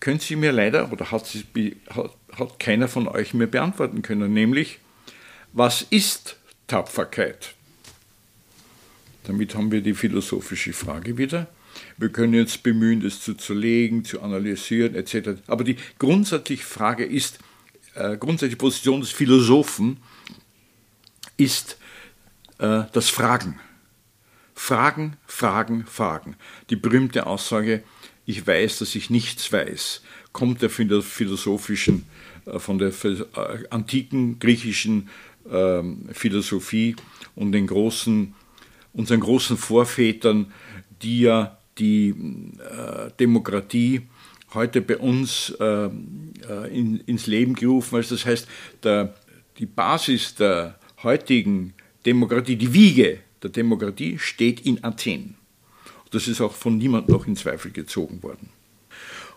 können 0.00 0.18
Sie 0.18 0.36
mir 0.36 0.52
leider, 0.52 0.90
oder 0.90 1.10
hat, 1.10 1.26
sie, 1.26 1.76
hat, 1.90 2.14
hat 2.32 2.58
keiner 2.58 2.88
von 2.88 3.06
euch 3.06 3.34
mir 3.34 3.46
beantworten 3.46 4.00
können, 4.02 4.32
nämlich, 4.32 4.78
was 5.52 5.82
ist 5.90 6.36
Tapferkeit? 6.66 7.54
Damit 9.24 9.54
haben 9.54 9.70
wir 9.70 9.80
die 9.80 9.94
philosophische 9.94 10.72
Frage 10.72 11.18
wieder. 11.18 11.48
Wir 11.98 12.08
können 12.08 12.34
jetzt 12.34 12.62
bemühen, 12.62 13.00
das 13.00 13.20
zu 13.20 13.34
zerlegen, 13.34 14.04
zu 14.04 14.22
analysieren, 14.22 14.94
etc. 14.94 15.40
Aber 15.46 15.64
die 15.64 15.76
grundsätzliche 15.98 16.64
Frage 16.64 17.04
ist, 17.04 17.38
äh, 17.94 18.16
grundsätzliche 18.16 18.56
Position 18.56 19.00
des 19.00 19.10
Philosophen 19.10 19.98
ist 21.36 21.78
äh, 22.58 22.84
das 22.92 23.08
Fragen. 23.08 23.58
Fragen, 24.54 25.16
Fragen, 25.26 25.86
Fragen. 25.86 26.36
Die 26.70 26.76
berühmte 26.76 27.26
Aussage, 27.26 27.82
ich 28.26 28.46
weiß, 28.46 28.78
dass 28.80 28.94
ich 28.94 29.10
nichts 29.10 29.52
weiß, 29.52 30.02
kommt 30.32 30.62
ja 30.62 30.68
von 30.68 30.88
der 30.88 31.02
philosophischen, 31.02 32.04
äh, 32.46 32.58
von 32.58 32.78
der 32.78 32.92
äh, 33.04 33.66
antiken 33.70 34.38
griechischen 34.38 35.08
Philosophie 36.12 36.94
und 37.34 37.52
den 37.52 37.66
großen, 37.66 38.34
unseren 38.92 39.20
großen 39.20 39.56
Vorvätern, 39.56 40.52
die 41.02 41.22
ja 41.22 41.58
die 41.78 42.10
äh, 42.10 43.10
Demokratie 43.18 44.02
heute 44.52 44.80
bei 44.80 44.98
uns 44.98 45.50
in, 45.50 47.00
ins 47.06 47.26
Leben 47.28 47.54
gerufen. 47.54 47.96
Also 47.96 48.16
das 48.16 48.26
heißt, 48.26 48.48
der, 48.82 49.14
die 49.58 49.66
Basis 49.66 50.34
der 50.34 50.78
heutigen 51.02 51.72
Demokratie, 52.04 52.56
die 52.56 52.72
Wiege 52.72 53.20
der 53.42 53.50
Demokratie 53.50 54.18
steht 54.18 54.66
in 54.66 54.82
Athen. 54.84 55.36
Das 56.10 56.28
ist 56.28 56.40
auch 56.40 56.52
von 56.52 56.78
niemandem 56.78 57.14
noch 57.14 57.26
in 57.26 57.36
Zweifel 57.36 57.70
gezogen 57.70 58.22
worden. 58.22 58.50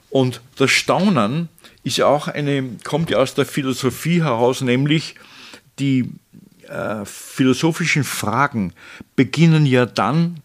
Und 0.10 0.42
das 0.58 0.72
Staunen 0.72 1.50
ist 1.84 2.02
auch 2.02 2.28
eine, 2.28 2.78
kommt 2.84 3.10
ja 3.10 3.18
aus 3.18 3.34
der 3.34 3.46
Philosophie 3.46 4.22
heraus, 4.22 4.62
nämlich 4.62 5.16
die 5.80 6.12
äh, 6.68 7.06
philosophischen 7.06 8.04
Fragen 8.04 8.74
beginnen 9.16 9.66
ja 9.66 9.86
dann 9.86 10.42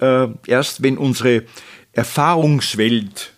äh, 0.00 0.28
erst, 0.46 0.82
wenn 0.82 0.98
unsere 0.98 1.44
Erfahrungswelt 1.92 3.32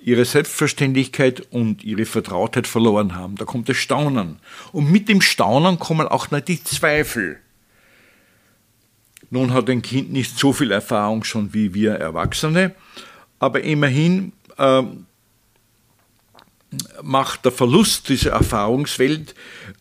ihre 0.00 0.24
Selbstverständlichkeit 0.24 1.40
und 1.50 1.82
ihre 1.82 2.04
Vertrautheit 2.04 2.66
verloren 2.68 3.16
haben. 3.16 3.34
Da 3.36 3.44
kommt 3.44 3.68
das 3.68 3.76
Staunen. 3.76 4.38
Und 4.70 4.90
mit 4.90 5.08
dem 5.08 5.20
Staunen 5.20 5.80
kommen 5.80 6.06
auch 6.06 6.30
noch 6.30 6.40
die 6.40 6.62
Zweifel. 6.62 7.38
Nun 9.30 9.52
hat 9.52 9.68
ein 9.68 9.82
Kind 9.82 10.12
nicht 10.12 10.38
so 10.38 10.52
viel 10.52 10.70
Erfahrung 10.70 11.24
schon 11.24 11.52
wie 11.52 11.74
wir 11.74 11.94
Erwachsene, 11.94 12.74
aber 13.40 13.62
immerhin 13.62 14.32
äh, 14.58 14.82
macht 17.02 17.44
der 17.44 17.52
Verlust 17.52 18.08
dieser 18.08 18.32
Erfahrungswelt 18.32 19.34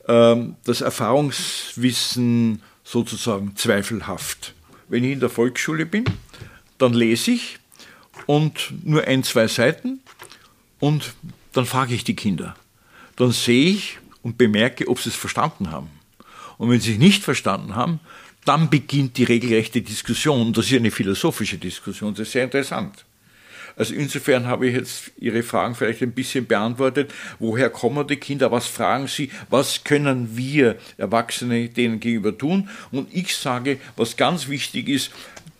äh, 0.07 0.35
das 0.63 0.81
Erfahrungswissen 0.81 2.61
sozusagen 2.83 3.55
zweifelhaft. 3.55 4.53
Wenn 4.87 5.03
ich 5.03 5.11
in 5.11 5.19
der 5.19 5.29
Volksschule 5.29 5.85
bin, 5.85 6.05
dann 6.77 6.93
lese 6.93 7.31
ich 7.31 7.57
und 8.27 8.73
nur 8.83 9.05
ein, 9.05 9.23
zwei 9.23 9.47
Seiten 9.47 9.99
und 10.79 11.13
dann 11.53 11.65
frage 11.65 11.95
ich 11.95 12.03
die 12.03 12.15
Kinder. 12.15 12.55
Dann 13.15 13.31
sehe 13.31 13.71
ich 13.71 13.97
und 14.21 14.37
bemerke, 14.37 14.87
ob 14.87 14.99
sie 14.99 15.09
es 15.09 15.15
verstanden 15.15 15.71
haben. 15.71 15.89
Und 16.57 16.69
wenn 16.69 16.79
sie 16.79 16.93
es 16.93 16.99
nicht 16.99 17.23
verstanden 17.23 17.75
haben, 17.75 17.99
dann 18.45 18.69
beginnt 18.69 19.17
die 19.17 19.23
regelrechte 19.23 19.81
Diskussion. 19.81 20.53
Das 20.53 20.67
ist 20.67 20.73
eine 20.73 20.91
philosophische 20.91 21.57
Diskussion, 21.57 22.13
das 22.13 22.27
ist 22.27 22.33
sehr 22.33 22.43
interessant. 22.43 23.05
Also 23.75 23.93
insofern 23.93 24.47
habe 24.47 24.67
ich 24.67 24.75
jetzt 24.75 25.11
Ihre 25.17 25.43
Fragen 25.43 25.75
vielleicht 25.75 26.01
ein 26.01 26.11
bisschen 26.11 26.45
beantwortet. 26.45 27.13
Woher 27.39 27.69
kommen 27.69 28.07
die 28.07 28.15
Kinder? 28.15 28.51
Was 28.51 28.67
fragen 28.67 29.07
sie? 29.07 29.29
Was 29.49 29.83
können 29.83 30.37
wir 30.37 30.77
Erwachsene 30.97 31.69
denen 31.69 31.99
gegenüber 31.99 32.37
tun? 32.37 32.69
Und 32.91 33.13
ich 33.13 33.35
sage, 33.35 33.79
was 33.95 34.17
ganz 34.17 34.47
wichtig 34.47 34.89
ist, 34.89 35.11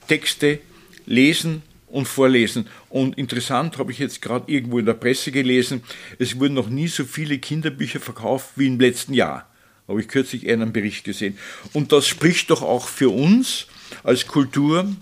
Texte 0.07 0.59
lesen 1.05 1.61
und 1.87 2.07
vorlesen. 2.07 2.67
Und 2.89 3.17
interessant 3.17 3.77
habe 3.77 3.91
ich 3.91 3.99
jetzt 3.99 4.21
gerade 4.21 4.51
irgendwo 4.51 4.79
in 4.79 4.85
der 4.85 4.93
Presse 4.93 5.31
gelesen, 5.31 5.83
es 6.19 6.39
wurden 6.39 6.53
noch 6.53 6.69
nie 6.69 6.87
so 6.87 7.03
viele 7.03 7.37
Kinderbücher 7.37 7.99
verkauft 7.99 8.51
wie 8.55 8.67
im 8.67 8.79
letzten 8.79 9.13
Jahr 9.13 9.47
habe 9.87 10.01
ich 10.01 10.07
kürzlich 10.07 10.49
einen 10.49 10.73
Bericht 10.73 11.03
gesehen. 11.03 11.37
Und 11.73 11.91
das 11.91 12.07
spricht 12.07 12.49
doch 12.49 12.61
auch 12.61 12.87
für 12.87 13.09
uns 13.09 13.67
als 14.03 14.27
Kulturland, 14.27 14.97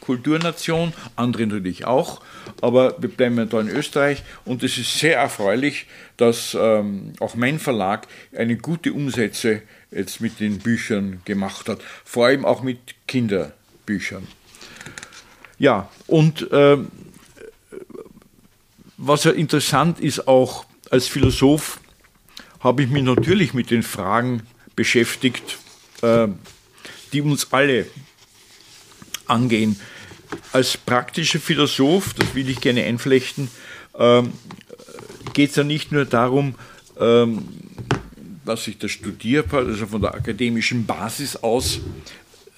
Kulturnation, 0.00 0.92
andere 1.16 1.46
natürlich 1.46 1.84
auch, 1.84 2.20
aber 2.60 2.94
wir 2.98 3.08
bleiben 3.08 3.36
ja 3.36 3.44
da 3.44 3.60
in 3.60 3.68
Österreich 3.68 4.22
und 4.44 4.62
es 4.62 4.78
ist 4.78 4.98
sehr 4.98 5.18
erfreulich, 5.18 5.86
dass 6.16 6.56
ähm, 6.58 7.12
auch 7.20 7.34
mein 7.34 7.58
Verlag 7.58 8.06
eine 8.36 8.56
gute 8.56 8.92
Umsätze 8.92 9.62
jetzt 9.90 10.20
mit 10.20 10.40
den 10.40 10.58
Büchern 10.58 11.20
gemacht 11.24 11.68
hat, 11.68 11.80
vor 12.04 12.26
allem 12.26 12.44
auch 12.44 12.62
mit 12.62 12.78
Kinderbüchern. 13.06 14.26
Ja, 15.58 15.88
und 16.06 16.50
äh, 16.52 16.78
was 18.96 19.24
ja 19.24 19.30
interessant 19.32 20.00
ist 20.00 20.26
auch 20.28 20.66
als 20.90 21.08
Philosoph, 21.08 21.80
habe 22.60 22.82
ich 22.82 22.88
mich 22.88 23.02
natürlich 23.02 23.54
mit 23.54 23.70
den 23.70 23.82
Fragen 23.82 24.42
beschäftigt, 24.74 25.58
äh, 26.02 26.28
die 27.14 27.22
uns 27.22 27.50
alle 27.52 27.86
angehen. 29.26 29.76
Als 30.52 30.76
praktischer 30.76 31.38
Philosoph, 31.38 32.12
das 32.14 32.34
will 32.34 32.48
ich 32.50 32.60
gerne 32.60 32.82
einflechten, 32.84 33.48
ähm, 33.96 34.32
geht 35.32 35.50
es 35.50 35.56
ja 35.56 35.64
nicht 35.64 35.92
nur 35.92 36.04
darum, 36.04 36.56
ähm, 36.98 37.48
was 38.44 38.66
ich 38.66 38.78
da 38.78 38.88
studiert 38.88 39.52
habe, 39.52 39.68
also 39.68 39.86
von 39.86 40.02
der 40.02 40.14
akademischen 40.14 40.86
Basis 40.86 41.36
aus 41.36 41.78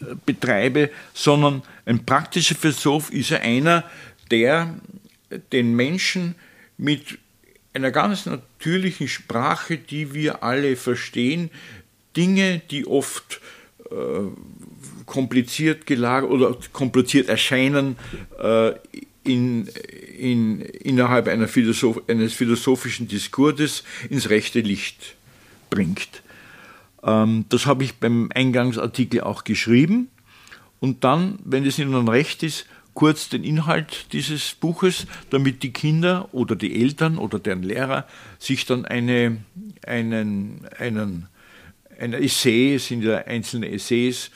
äh, 0.01 0.15
betreibe, 0.25 0.91
sondern 1.13 1.63
ein 1.85 2.05
praktischer 2.05 2.55
Philosoph 2.55 3.13
ist 3.13 3.31
ja 3.31 3.39
einer, 3.39 3.85
der 4.31 4.75
den 5.53 5.77
Menschen 5.77 6.35
mit 6.79 7.19
einer 7.75 7.91
ganz 7.91 8.25
natürlichen 8.25 9.07
Sprache, 9.07 9.77
die 9.77 10.15
wir 10.15 10.43
alle 10.43 10.77
verstehen, 10.77 11.51
Dinge, 12.17 12.63
die 12.71 12.87
oft 12.87 13.41
kompliziert 15.07 15.87
gelagert 15.87 16.31
oder 16.31 16.57
kompliziert 16.73 17.29
erscheinen, 17.29 17.97
äh, 18.43 18.73
in, 19.25 19.67
in, 20.19 20.61
innerhalb 20.61 21.29
Philosoph 21.49 22.03
eines 22.09 22.33
philosophischen 22.33 23.09
Diskurses 23.09 23.83
ins 24.09 24.31
rechte 24.31 24.61
Licht 24.61 25.17
bringt. 25.69 26.23
Ähm, 27.03 27.45
das 27.49 27.67
habe 27.67 27.85
ich 27.85 27.95
beim 27.97 28.31
Eingangsartikel 28.35 29.23
auch 29.23 29.45
geschrieben. 29.45 30.09
Und 30.79 31.05
dann, 31.05 31.39
wenn 31.45 31.65
es 31.65 31.79
Ihnen 31.79 32.09
recht 32.09 32.43
ist, 32.43 32.67
kurz 32.95 33.29
den 33.29 33.45
Inhalt 33.45 34.13
dieses 34.13 34.55
Buches, 34.55 35.07
damit 35.31 35.63
die 35.63 35.73
Kinder 35.73 36.29
oder 36.33 36.57
die 36.57 36.81
Eltern 36.81 37.19
oder 37.19 37.39
deren 37.39 37.63
Lehrer 37.63 38.07
sich 38.39 38.65
dann 38.65 38.85
eine, 38.85 39.39
einen, 39.87 40.67
einen, 40.79 41.29
ein 41.99 42.13
Essay, 42.13 42.75
es 42.75 42.89
sind 42.89 43.03
ja 43.03 43.19
einzelne 43.19 43.71
Essays, 43.71 44.31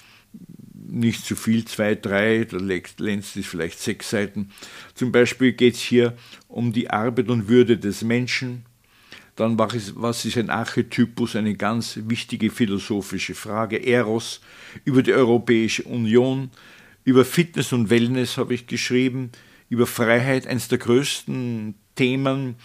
nicht 0.90 1.24
zu 1.24 1.36
viel, 1.36 1.64
zwei, 1.64 1.94
drei, 1.94 2.44
der 2.44 2.60
längste 2.60 3.40
ist 3.40 3.48
vielleicht 3.48 3.78
sechs 3.78 4.10
Seiten. 4.10 4.50
Zum 4.94 5.12
Beispiel 5.12 5.52
geht 5.52 5.74
es 5.74 5.80
hier 5.80 6.16
um 6.48 6.72
die 6.72 6.90
Arbeit 6.90 7.28
und 7.28 7.48
Würde 7.48 7.78
des 7.78 8.02
Menschen. 8.02 8.64
Dann 9.36 9.58
was 9.58 10.24
ist 10.24 10.36
ein 10.36 10.50
Archetypus, 10.50 11.36
eine 11.36 11.54
ganz 11.54 11.98
wichtige 12.06 12.50
philosophische 12.50 13.34
Frage. 13.34 13.86
Eros 13.86 14.40
über 14.84 15.02
die 15.02 15.12
Europäische 15.12 15.84
Union, 15.84 16.50
über 17.04 17.24
Fitness 17.24 17.72
und 17.72 17.88
Wellness 17.88 18.36
habe 18.36 18.54
ich 18.54 18.66
geschrieben, 18.66 19.30
über 19.68 19.86
Freiheit, 19.86 20.46
eines 20.46 20.68
der 20.68 20.78
größten 20.78 21.74
Themen 21.94 22.56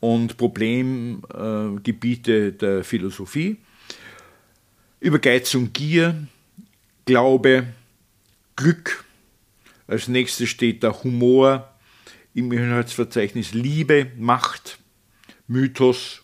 und 0.00 0.36
Problemgebiete 0.36 2.48
äh, 2.48 2.52
der 2.52 2.84
Philosophie, 2.84 3.58
über 5.00 5.18
Geiz 5.18 5.54
und 5.54 5.72
Gier, 5.74 6.26
Glaube, 7.06 7.66
Glück. 8.54 9.04
Als 9.86 10.06
nächstes 10.06 10.48
steht 10.48 10.82
der 10.82 11.02
Humor 11.02 11.68
im 12.34 12.52
Inhaltsverzeichnis 12.52 13.52
Liebe, 13.52 14.12
Macht, 14.16 14.78
Mythos, 15.48 16.22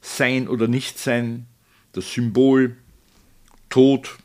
Sein 0.00 0.48
oder 0.48 0.68
Nichtsein, 0.68 1.46
das 1.92 2.12
Symbol, 2.12 2.76
Tod, 3.68 4.16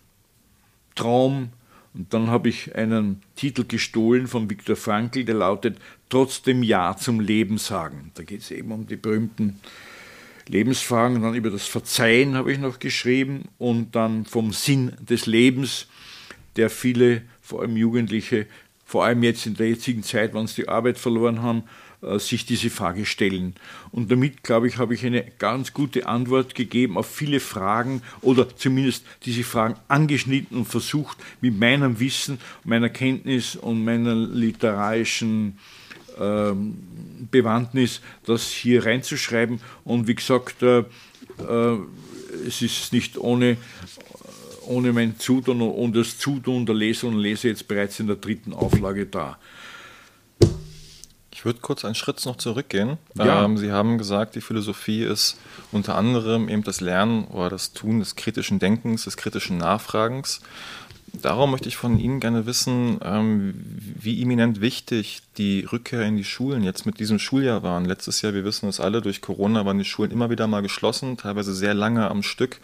Traum. 0.96 1.50
Und 1.94 2.14
dann 2.14 2.28
habe 2.28 2.50
ich 2.50 2.76
einen 2.76 3.22
Titel 3.36 3.66
gestohlen 3.66 4.28
von 4.28 4.50
Viktor 4.50 4.76
Frankl, 4.76 5.26
der 5.26 5.36
lautet 5.36 5.78
Trotzdem 6.10 6.64
Ja 6.64 6.96
zum 6.96 7.20
Leben 7.20 7.58
sagen. 7.58 8.12
Da 8.14 8.24
geht 8.24 8.42
es 8.42 8.52
eben 8.52 8.72
um 8.72 8.88
die 8.88 8.96
berühmten 8.96 9.60
Lebensfragen. 10.50 11.22
Dann 11.22 11.36
über 11.36 11.50
das 11.50 11.66
Verzeihen 11.68 12.36
habe 12.36 12.52
ich 12.52 12.60
noch 12.60 12.80
geschrieben 12.80 13.46
und 13.58 13.96
dann 13.96 14.26
vom 14.26 14.52
Sinn 14.52 14.94
des 15.00 15.26
Lebens, 15.26 15.88
der 16.58 16.70
viele, 16.70 17.22
vor 17.42 17.62
allem 17.62 17.78
Jugendliche, 17.78 18.48
vor 18.86 19.06
allem 19.06 19.24
jetzt 19.24 19.46
in 19.46 19.56
der 19.56 19.70
jetzigen 19.70 20.04
Zeit, 20.04 20.34
wenn 20.34 20.48
sie 20.48 20.64
die 20.64 20.68
Arbeit 20.68 20.98
verloren 20.98 21.44
haben, 21.44 21.64
äh, 22.02 22.18
sich 22.18 22.46
diese 22.46 22.72
Frage 22.72 23.06
stellen. 23.06 23.54
Und 23.92 24.10
damit, 24.10 24.42
glaube 24.42 24.68
ich, 24.68 24.78
habe 24.78 24.96
ich 24.96 25.06
eine 25.06 25.24
ganz 25.38 25.74
gute 25.74 26.08
Antwort 26.08 26.56
gegeben 26.56 26.98
auf 26.98 27.08
viele 27.08 27.40
Fragen 27.40 28.02
oder 28.22 28.56
zumindest 28.56 29.06
diese 29.26 29.44
Fragen 29.44 29.76
angeschnitten 29.88 30.58
und 30.58 30.66
versucht, 30.66 31.18
mit 31.42 31.60
meinem 31.60 32.00
Wissen, 32.00 32.40
meiner 32.64 32.90
Kenntnis 32.90 33.56
und 33.56 33.86
meiner 33.86 34.16
literarischen 34.16 35.60
Bewandtnis 37.32 38.02
das 38.26 38.48
hier 38.50 38.86
reinzuschreiben. 38.86 39.62
Und 39.84 40.08
wie 40.08 40.16
gesagt, 40.16 40.62
äh, 40.64 40.80
äh, 40.80 41.78
es 42.48 42.62
ist 42.62 42.94
nicht 42.94 43.18
ohne, 43.18 43.58
ohne 44.66 44.94
mein 44.94 45.20
Zutun 45.20 45.62
und 45.62 45.96
das 45.96 46.18
Zutun 46.18 46.66
der 46.66 46.76
Leser 46.76 47.08
und 47.08 47.18
Leser 47.18 47.50
jetzt 47.50 47.68
bereits 47.68 48.00
in 48.00 48.08
der 48.08 48.18
dritten 48.18 48.54
Auflage 48.54 49.06
da. 49.06 49.38
Ich 51.40 51.46
würde 51.46 51.60
kurz 51.62 51.86
einen 51.86 51.96
Schritt 51.96 52.26
noch 52.26 52.36
zurückgehen. 52.36 52.98
Ja. 53.16 53.46
Ähm, 53.46 53.58
Sie 53.58 53.72
haben 53.72 53.98
gesagt, 53.98 54.36
die 54.36 54.42
Philosophie 54.42 55.04
ist 55.04 55.40
unter 55.72 55.96
anderem 55.96 56.50
eben 56.50 56.64
das 56.64 56.82
Lernen 56.82 57.24
oder 57.26 57.50
das 57.50 57.72
Tun 57.72 58.00
des 58.00 58.18
kritischen 58.18 58.60
Denkens, 58.60 59.06
des 59.06 59.16
kritischen 59.16 59.58
Nachfragens. 59.58 60.42
Darum 61.14 61.52
möchte 61.52 61.70
ich 61.70 61.78
von 61.78 62.00
Ihnen 62.00 62.20
gerne 62.20 62.46
wissen, 62.46 63.00
ähm, 63.04 63.54
wie 64.00 64.22
eminent 64.22 64.62
wichtig 64.62 65.22
die 65.38 65.62
Rückkehr 65.72 66.04
in 66.04 66.18
die 66.18 66.24
Schulen 66.24 66.64
jetzt 66.64 66.86
mit 66.86 67.00
diesem 67.00 67.20
Schuljahr 67.20 67.64
waren. 67.64 67.86
Letztes 67.86 68.22
Jahr, 68.22 68.34
wir 68.34 68.44
wissen 68.44 68.70
es 68.70 68.80
alle, 68.80 69.02
durch 69.02 69.22
Corona 69.22 69.66
waren 69.66 69.78
die 69.78 69.86
Schulen 69.86 70.12
immer 70.12 70.30
wieder 70.30 70.48
mal 70.48 70.62
geschlossen, 70.62 71.18
teilweise 71.18 71.54
sehr 71.54 71.74
lange 71.74 72.10
am 72.10 72.24
Stück. 72.24 72.60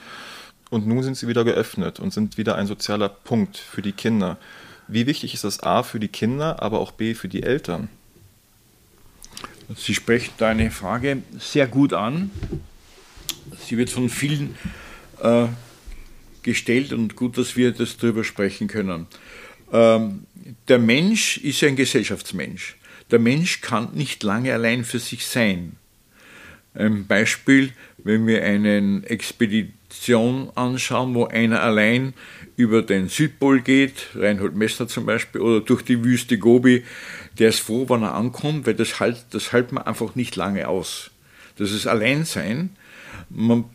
Und 0.70 0.88
nun 0.88 1.04
sind 1.04 1.18
sie 1.18 1.28
wieder 1.28 1.44
geöffnet 1.44 2.00
und 2.00 2.14
sind 2.14 2.38
wieder 2.38 2.56
ein 2.56 2.68
sozialer 2.68 3.10
Punkt 3.10 3.58
für 3.58 3.82
die 3.82 3.92
Kinder. 3.92 4.38
Wie 4.88 5.08
wichtig 5.08 5.34
ist 5.34 5.44
das 5.44 5.62
A 5.62 5.84
für 5.84 6.00
die 6.00 6.08
Kinder, 6.08 6.62
aber 6.62 6.80
auch 6.80 6.92
B 6.92 7.14
für 7.14 7.28
die 7.28 7.44
Eltern? 7.44 7.90
Sie 9.75 9.96
sprechen 9.96 10.34
da 10.38 10.50
eine 10.50 10.70
Frage 10.70 11.24
sehr 11.40 11.68
gut 11.68 11.94
an. 11.94 12.30
Sie 13.60 13.78
wird 13.78 13.90
von 13.90 14.10
vielen 14.10 14.56
äh, 15.22 15.48
gestellt 16.46 16.94
und 16.94 17.18
gut, 17.18 17.38
dass 17.38 17.58
wir 17.58 17.72
das 17.72 17.98
darüber 17.98 18.24
sprechen 18.24 18.70
können. 18.70 19.08
Ähm, 19.74 20.25
der 20.70 20.80
Mensch 20.80 21.38
ist 21.38 21.64
ein 21.64 21.75
Gesellschaftsmensch. 21.75 22.78
Der 23.12 23.20
Mensch 23.20 23.62
kann 23.62 23.90
nicht 23.94 24.24
lange 24.24 24.54
allein 24.54 24.86
für 24.86 25.00
sich 25.00 25.25
sein. 25.25 25.74
Ein 26.74 27.08
Beispiel, 27.08 27.72
wenn 27.98 28.28
wir 28.28 28.44
eine 28.44 29.02
Expedition 29.06 30.52
anschauen, 30.56 31.16
wo 31.16 31.25
einer 31.25 31.62
allein 31.62 32.14
über 32.58 32.82
den 32.82 33.10
Südpol 33.10 33.62
geht, 33.62 34.08
Reinhold 34.16 34.56
Messner 34.56 34.88
zum 34.88 35.06
Beispiel, 35.06 35.42
oder 35.42 35.62
durch 35.62 35.84
die 35.84 36.04
Wüste 36.04 36.38
Gobi, 36.38 36.84
der 37.40 37.50
ist 37.50 37.60
froh, 37.60 37.88
wenn 37.90 38.04
er 38.04 38.16
ankommt, 38.16 38.66
weil 38.66 38.75
das 38.75 39.00
halt, 39.00 39.25
das 39.32 39.52
man 39.52 39.84
einfach 39.84 40.16
nicht 40.16 40.36
lange 40.36 40.68
aus. 40.68 41.12
Das 41.58 41.72
ist 41.72 41.88
Alleinsein. 41.88 42.72
Man, 43.29 43.65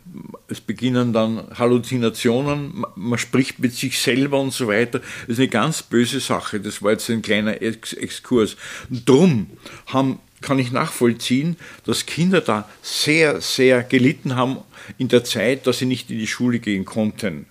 es 0.49 0.61
beginnen 0.61 1.12
dann 1.12 1.47
Halluzinationen, 1.59 2.73
man, 2.80 2.90
man, 2.95 3.19
spricht 3.19 3.59
mit 3.59 3.75
sich 3.75 3.99
selber 3.99 4.40
und 4.40 4.52
so 4.52 4.69
weiter. 4.69 5.00
Das 5.00 5.28
ist 5.28 5.38
eine 5.38 5.49
ganz 5.49 5.83
böse 5.83 6.21
Sache. 6.21 6.61
Das 6.61 6.83
war 6.83 6.92
jetzt 6.92 7.09
ein 7.11 7.23
kleiner 7.23 7.61
Ex 7.61 7.92
Exkurs. 7.92 8.57
Drum 8.90 9.49
haben, 9.87 10.19
kann 10.40 10.59
ich 10.59 10.73
nachvollziehen, 10.73 11.57
dass 11.85 12.07
Kinder 12.07 12.40
da 12.40 12.69
sehr, 12.83 13.40
sehr 13.40 13.83
gelitten 13.83 14.37
haben 14.37 14.59
in 14.98 15.09
der 15.09 15.25
Zeit, 15.25 15.66
dass 15.66 15.79
sie 15.79 15.87
nicht 15.87 16.11
in 16.11 16.18
die 16.18 16.27
Schule 16.27 16.61
gehen 16.61 16.85
konnten. 16.85 17.46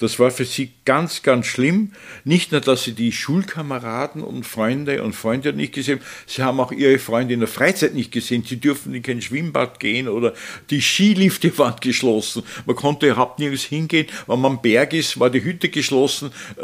Das 0.00 0.18
war 0.18 0.30
für 0.30 0.46
sie 0.46 0.70
ganz, 0.86 1.22
ganz 1.22 1.46
schlimm. 1.46 1.92
Nicht 2.24 2.52
nur, 2.52 2.62
dass 2.62 2.84
sie 2.84 2.92
die 2.92 3.12
Schulkameraden 3.12 4.22
und 4.22 4.44
Freunde 4.44 5.02
und 5.02 5.14
Freunde 5.14 5.52
nicht 5.52 5.74
gesehen 5.74 5.98
haben, 5.98 6.06
sie 6.26 6.42
haben 6.42 6.58
auch 6.58 6.72
ihre 6.72 6.98
Freunde 6.98 7.34
in 7.34 7.40
der 7.40 7.48
Freizeit 7.48 7.94
nicht 7.94 8.10
gesehen. 8.10 8.42
Sie 8.46 8.58
durften 8.58 8.94
in 8.94 9.02
kein 9.02 9.20
Schwimmbad 9.20 9.78
gehen 9.78 10.08
oder 10.08 10.32
die 10.70 10.80
Skilifte 10.80 11.56
waren 11.58 11.76
geschlossen. 11.80 12.42
Man 12.64 12.76
konnte 12.76 13.06
überhaupt 13.06 13.38
nirgends 13.38 13.64
hingehen. 13.64 14.06
Wenn 14.26 14.40
man 14.40 14.52
am 14.52 14.62
Berg 14.62 14.94
ist, 14.94 15.20
war 15.20 15.28
die 15.28 15.44
Hütte 15.44 15.68
geschlossen. 15.68 16.30
Äh, 16.56 16.62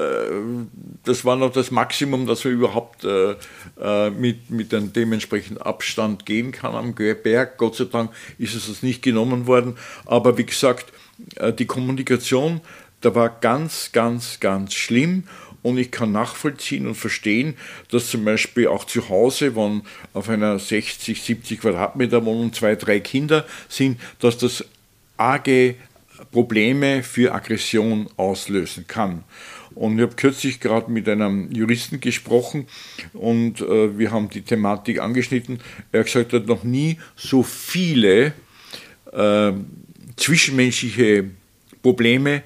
das 1.05 1.25
war 1.25 1.37
noch 1.37 1.53
das 1.53 1.71
Maximum, 1.71 2.27
dass 2.27 2.45
man 2.45 2.55
überhaupt 2.55 3.05
äh, 3.05 3.37
äh, 3.79 4.11
mit, 4.11 4.51
mit 4.51 4.73
einem 4.73 4.95
dementsprechenden 4.95 5.63
Abstand 5.63 6.25
gehen 6.25 6.53
kann 6.53 6.75
am 6.75 6.95
Berg. 6.95 7.59
Gott 7.59 7.77
sei 7.77 7.85
Dank 7.85 8.13
ist 8.39 8.55
es 8.55 8.69
das 8.69 8.83
nicht 8.83 9.03
genommen 9.03 9.47
worden. 9.47 9.77
Aber 10.07 10.39
wie 10.39 10.47
gesagt, 10.47 10.93
die 11.59 11.65
Kommunikation 11.65 12.61
da 13.01 13.15
war 13.15 13.29
ganz, 13.29 13.93
ganz, 13.93 14.41
ganz 14.41 14.75
schlimm. 14.75 15.25
Und 15.63 15.79
ich 15.79 15.91
kann 15.91 16.13
nachvollziehen 16.13 16.87
und 16.87 16.95
verstehen, 16.95 17.57
dass 17.91 18.09
zum 18.09 18.25
Beispiel 18.25 18.69
auch 18.69 18.85
zu 18.85 19.09
Hause, 19.09 19.57
wenn 19.57 19.83
auf 20.13 20.29
einer 20.29 20.61
60, 20.61 21.21
70 21.21 21.61
Quadratmeter 21.61 22.25
Wohnung 22.25 22.53
zwei, 22.53 22.77
drei 22.77 23.01
Kinder 23.01 23.45
sind, 23.69 24.01
dass 24.21 24.39
das 24.39 24.65
arge 25.17 25.75
Probleme 26.31 27.03
für 27.03 27.35
Aggression 27.35 28.09
auslösen 28.17 28.87
kann. 28.87 29.25
Und 29.75 29.97
ich 29.97 30.03
habe 30.03 30.15
kürzlich 30.15 30.61
gerade 30.61 30.91
mit 30.91 31.09
einem 31.09 31.51
Juristen 31.51 32.01
gesprochen 32.01 32.69
und 33.13 33.61
äh, 33.61 33.99
wir 33.99 34.13
haben 34.13 34.31
die 34.31 34.43
Thematik 34.43 35.01
angeschnitten. 35.01 35.59
Er 35.91 36.01
hat 36.01 36.07
gesagt, 36.07 36.33
er 36.33 36.41
hat 36.41 36.47
noch 36.47 36.63
nie 36.63 36.99
so 37.17 37.43
viele 37.43 38.33
äh, 39.13 39.53
zwischenmenschliche 40.17 41.25
Probleme 41.83 42.37
äh, 42.37 42.43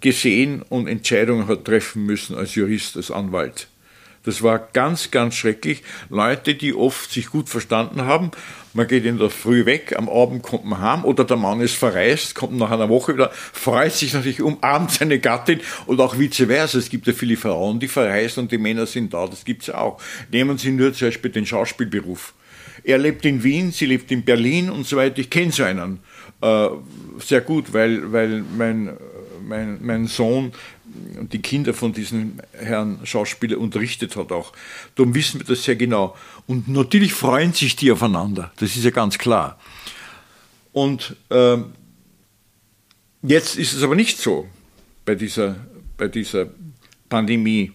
gesehen 0.00 0.62
und 0.68 0.86
Entscheidungen 0.86 1.48
hat 1.48 1.64
treffen 1.64 2.04
müssen 2.06 2.36
als 2.36 2.54
Jurist, 2.54 2.96
als 2.96 3.10
Anwalt. 3.10 3.68
Das 4.26 4.42
war 4.42 4.58
ganz, 4.58 5.12
ganz 5.12 5.36
schrecklich. 5.36 5.84
Leute, 6.10 6.56
die 6.56 6.74
oft 6.74 7.12
sich 7.12 7.30
gut 7.30 7.48
verstanden 7.48 8.02
haben. 8.02 8.32
Man 8.74 8.88
geht 8.88 9.04
in 9.06 9.18
der 9.18 9.30
Früh 9.30 9.64
weg, 9.66 9.94
am 9.96 10.08
Abend 10.08 10.42
kommt 10.42 10.64
man 10.64 10.80
heim 10.80 11.04
oder 11.04 11.24
der 11.24 11.36
Mann 11.36 11.60
ist 11.60 11.76
verreist, 11.76 12.34
kommt 12.34 12.58
nach 12.58 12.72
einer 12.72 12.88
Woche 12.88 13.14
wieder, 13.14 13.30
freut 13.32 13.92
sich 13.92 14.12
natürlich, 14.12 14.42
umarmt 14.42 14.90
seine 14.90 15.20
Gattin 15.20 15.60
oder 15.86 16.04
auch 16.04 16.18
vice 16.18 16.44
versa. 16.46 16.76
Es 16.76 16.90
gibt 16.90 17.06
ja 17.06 17.12
viele 17.12 17.36
Frauen, 17.36 17.78
die 17.78 17.86
verreisen 17.86 18.40
und 18.42 18.52
die 18.52 18.58
Männer 18.58 18.86
sind 18.86 19.14
da. 19.14 19.26
Das 19.28 19.44
gibt 19.44 19.62
es 19.62 19.70
auch. 19.70 20.02
Nehmen 20.32 20.58
Sie 20.58 20.72
nur 20.72 20.92
zum 20.92 21.08
Beispiel 21.08 21.30
den 21.30 21.46
Schauspielberuf. 21.46 22.34
Er 22.82 22.98
lebt 22.98 23.24
in 23.24 23.42
Wien, 23.44 23.70
sie 23.70 23.86
lebt 23.86 24.10
in 24.10 24.24
Berlin 24.24 24.70
und 24.70 24.86
so 24.86 24.96
weiter. 24.96 25.18
Ich 25.18 25.30
kenne 25.30 25.52
so 25.52 25.62
einen 25.62 26.00
äh, 26.42 26.68
sehr 27.18 27.40
gut, 27.40 27.72
weil, 27.72 28.12
weil 28.12 28.44
mein 28.56 28.96
mein, 29.46 29.78
mein 29.84 30.06
Sohn 30.06 30.52
die 30.84 31.40
Kinder 31.40 31.74
von 31.74 31.92
diesem 31.92 32.40
Herrn 32.52 33.00
Schauspieler 33.04 33.58
unterrichtet 33.58 34.16
hat 34.16 34.32
auch. 34.32 34.52
Darum 34.94 35.14
wissen 35.14 35.40
wir 35.40 35.46
das 35.46 35.64
sehr 35.64 35.76
genau. 35.76 36.16
Und 36.46 36.68
natürlich 36.68 37.12
freuen 37.12 37.52
sich 37.52 37.76
die 37.76 37.90
aufeinander, 37.90 38.52
das 38.56 38.76
ist 38.76 38.84
ja 38.84 38.90
ganz 38.90 39.18
klar. 39.18 39.58
Und 40.72 41.16
äh, 41.30 41.56
jetzt 43.22 43.56
ist 43.56 43.72
es 43.72 43.82
aber 43.82 43.94
nicht 43.94 44.18
so 44.18 44.46
bei 45.04 45.14
dieser, 45.14 45.56
bei 45.96 46.08
dieser 46.08 46.48
Pandemie. 47.08 47.72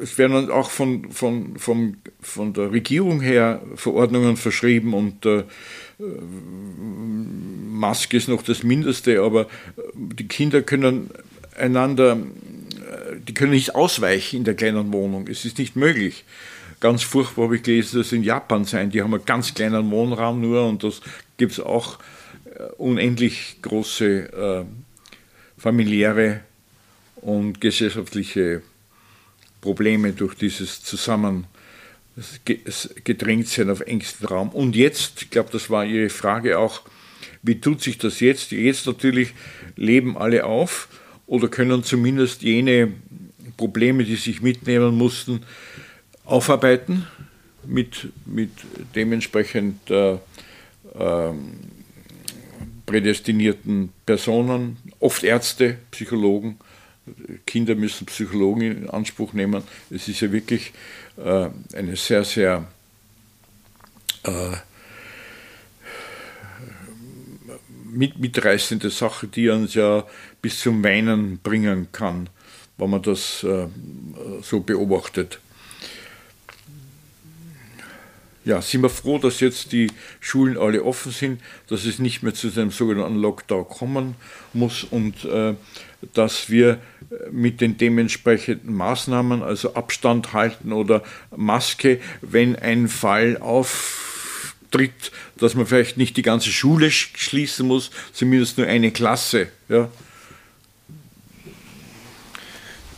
Es 0.00 0.18
werden 0.18 0.50
auch 0.50 0.70
von, 0.70 1.10
von, 1.10 1.58
von, 1.58 1.96
von 2.20 2.52
der 2.52 2.70
Regierung 2.70 3.20
her 3.20 3.62
Verordnungen 3.74 4.36
verschrieben 4.36 4.94
und 4.94 5.26
äh, 5.26 5.44
Maske 5.98 8.16
ist 8.16 8.28
noch 8.28 8.42
das 8.42 8.62
Mindeste, 8.62 9.22
aber 9.22 9.48
die 9.94 10.28
Kinder 10.28 10.62
können 10.62 11.10
einander, 11.56 12.18
die 13.26 13.34
können 13.34 13.50
nicht 13.50 13.74
ausweichen 13.74 14.36
in 14.36 14.44
der 14.44 14.54
kleinen 14.54 14.92
Wohnung. 14.92 15.26
Es 15.28 15.44
ist 15.44 15.58
nicht 15.58 15.74
möglich. 15.74 16.24
Ganz 16.80 17.02
furchtbar 17.02 17.46
habe 17.46 17.56
ich 17.56 17.64
gelesen, 17.64 17.98
dass 17.98 18.12
in 18.12 18.22
Japan 18.22 18.64
sein, 18.64 18.90
die 18.90 19.02
haben 19.02 19.12
einen 19.12 19.24
ganz 19.24 19.54
kleinen 19.54 19.90
Wohnraum 19.90 20.40
nur 20.40 20.68
und 20.68 20.84
das 20.84 21.00
gibt 21.36 21.52
es 21.52 21.60
auch 21.60 21.98
äh, 22.44 22.62
unendlich 22.76 23.56
große 23.62 24.32
äh, 24.32 24.64
familiäre 25.60 26.42
und 27.16 27.60
gesellschaftliche 27.60 28.62
Probleme 29.60 30.12
durch 30.12 30.36
dieses 30.36 30.84
Zusammen 30.84 31.48
gedrängt 33.04 33.48
sein 33.48 33.70
auf 33.70 33.80
engstem 33.80 34.28
Raum. 34.28 34.48
Und 34.50 34.76
jetzt, 34.76 35.22
ich 35.22 35.30
glaube, 35.30 35.50
das 35.52 35.70
war 35.70 35.84
Ihre 35.84 36.08
Frage 36.08 36.58
auch, 36.58 36.82
wie 37.42 37.60
tut 37.60 37.82
sich 37.82 37.98
das 37.98 38.20
jetzt? 38.20 38.50
Jetzt 38.50 38.86
natürlich 38.86 39.34
leben 39.76 40.18
alle 40.18 40.44
auf 40.44 40.88
oder 41.26 41.48
können 41.48 41.84
zumindest 41.84 42.42
jene 42.42 42.92
Probleme, 43.56 44.04
die 44.04 44.16
sich 44.16 44.42
mitnehmen 44.42 44.96
mussten, 44.96 45.44
aufarbeiten 46.24 47.06
mit, 47.64 48.08
mit 48.26 48.50
dementsprechend 48.94 49.90
äh, 49.90 50.14
äh, 50.14 51.32
prädestinierten 52.86 53.90
Personen, 54.06 54.78
oft 54.98 55.22
Ärzte, 55.22 55.76
Psychologen. 55.90 56.58
Kinder 57.46 57.74
müssen 57.74 58.06
Psychologen 58.06 58.62
in 58.62 58.90
Anspruch 58.90 59.32
nehmen. 59.32 59.62
Es 59.90 60.08
ist 60.08 60.20
ja 60.20 60.32
wirklich 60.32 60.72
äh, 61.16 61.48
eine 61.74 61.96
sehr, 61.96 62.24
sehr 62.24 62.66
äh, 64.24 64.56
mit, 67.84 68.18
mitreißende 68.18 68.90
Sache, 68.90 69.26
die 69.26 69.48
uns 69.48 69.74
ja 69.74 70.04
bis 70.42 70.60
zum 70.60 70.84
Weinen 70.84 71.38
bringen 71.38 71.88
kann, 71.92 72.28
wenn 72.76 72.90
man 72.90 73.02
das 73.02 73.42
äh, 73.44 73.66
so 74.42 74.60
beobachtet. 74.60 75.40
Ja, 78.48 78.62
sind 78.62 78.80
wir 78.80 78.88
froh, 78.88 79.18
dass 79.18 79.40
jetzt 79.40 79.72
die 79.72 79.88
Schulen 80.20 80.56
alle 80.56 80.82
offen 80.82 81.12
sind, 81.12 81.42
dass 81.68 81.84
es 81.84 81.98
nicht 81.98 82.22
mehr 82.22 82.32
zu 82.32 82.50
einem 82.56 82.70
sogenannten 82.70 83.18
Lockdown 83.18 83.68
kommen 83.68 84.14
muss 84.54 84.84
und 84.84 85.22
äh, 85.26 85.52
dass 86.14 86.48
wir 86.48 86.80
mit 87.30 87.60
den 87.60 87.76
dementsprechenden 87.76 88.72
Maßnahmen, 88.74 89.42
also 89.42 89.74
Abstand 89.74 90.32
halten 90.32 90.72
oder 90.72 91.02
Maske, 91.36 92.00
wenn 92.22 92.56
ein 92.56 92.88
Fall 92.88 93.36
auftritt, 93.36 95.12
dass 95.36 95.54
man 95.54 95.66
vielleicht 95.66 95.98
nicht 95.98 96.16
die 96.16 96.22
ganze 96.22 96.48
Schule 96.48 96.90
schließen 96.90 97.66
muss, 97.66 97.90
zumindest 98.14 98.56
nur 98.56 98.66
eine 98.66 98.92
Klasse. 98.92 99.48
Ja. 99.68 99.90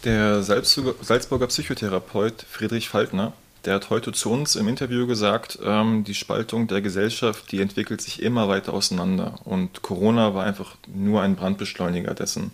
Der 0.04 0.44
Salzburger 0.44 1.48
Psychotherapeut 1.48 2.46
Friedrich 2.48 2.88
Faltner 2.88 3.32
der 3.64 3.74
hat 3.74 3.90
heute 3.90 4.12
zu 4.12 4.30
uns 4.30 4.56
im 4.56 4.68
Interview 4.68 5.06
gesagt, 5.06 5.58
ähm, 5.64 6.04
die 6.04 6.14
Spaltung 6.14 6.66
der 6.66 6.80
Gesellschaft, 6.80 7.52
die 7.52 7.60
entwickelt 7.60 8.00
sich 8.00 8.22
immer 8.22 8.48
weiter 8.48 8.72
auseinander. 8.72 9.34
Und 9.44 9.82
Corona 9.82 10.34
war 10.34 10.44
einfach 10.44 10.76
nur 10.86 11.22
ein 11.22 11.36
Brandbeschleuniger 11.36 12.14
dessen. 12.14 12.52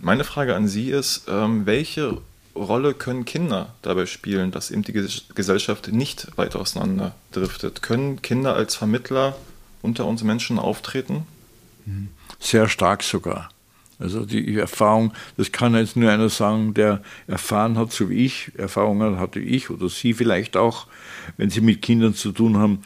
Meine 0.00 0.24
Frage 0.24 0.54
an 0.54 0.68
Sie 0.68 0.90
ist, 0.90 1.26
ähm, 1.28 1.66
welche 1.66 2.18
Rolle 2.54 2.94
können 2.94 3.24
Kinder 3.24 3.74
dabei 3.82 4.06
spielen, 4.06 4.50
dass 4.50 4.70
eben 4.70 4.82
die 4.82 4.92
Gesellschaft 5.34 5.88
nicht 5.88 6.36
weiter 6.36 6.60
auseinander 6.60 7.14
driftet? 7.32 7.82
Können 7.82 8.20
Kinder 8.22 8.54
als 8.54 8.74
Vermittler 8.74 9.36
unter 9.82 10.06
uns 10.06 10.22
Menschen 10.24 10.58
auftreten? 10.58 11.26
Sehr 12.40 12.68
stark 12.68 13.02
sogar. 13.02 13.50
Also 13.98 14.24
die 14.24 14.56
Erfahrung, 14.56 15.12
das 15.36 15.50
kann 15.50 15.74
jetzt 15.74 15.96
nur 15.96 16.10
einer 16.10 16.28
sagen, 16.28 16.72
der 16.72 17.02
erfahren 17.26 17.76
hat, 17.76 17.92
so 17.92 18.10
wie 18.10 18.24
ich, 18.24 18.52
Erfahrungen 18.56 19.18
hatte 19.18 19.40
ich 19.40 19.70
oder 19.70 19.88
Sie 19.88 20.14
vielleicht 20.14 20.56
auch, 20.56 20.86
wenn 21.36 21.50
Sie 21.50 21.60
mit 21.60 21.82
Kindern 21.82 22.14
zu 22.14 22.30
tun 22.30 22.56
haben. 22.58 22.80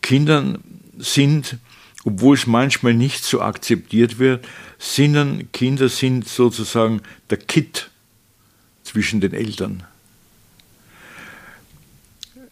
Kindern 0.00 0.58
sind, 0.96 1.58
obwohl 2.04 2.34
es 2.34 2.46
manchmal 2.46 2.94
nicht 2.94 3.24
so 3.24 3.42
akzeptiert 3.42 4.18
wird, 4.18 4.46
sind 4.78 5.52
Kinder 5.52 5.88
sind 5.88 6.26
sozusagen 6.26 7.02
der 7.28 7.38
Kit 7.38 7.90
zwischen 8.84 9.20
den 9.20 9.34
Eltern. 9.34 9.82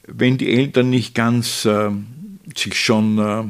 Wenn 0.07 0.37
die 0.37 0.53
Eltern 0.53 0.91
nicht 0.91 1.15
ganz 1.15 1.65
äh, 1.65 1.91
sich 2.55 2.79
schon 2.79 3.19
äh, 3.19 3.45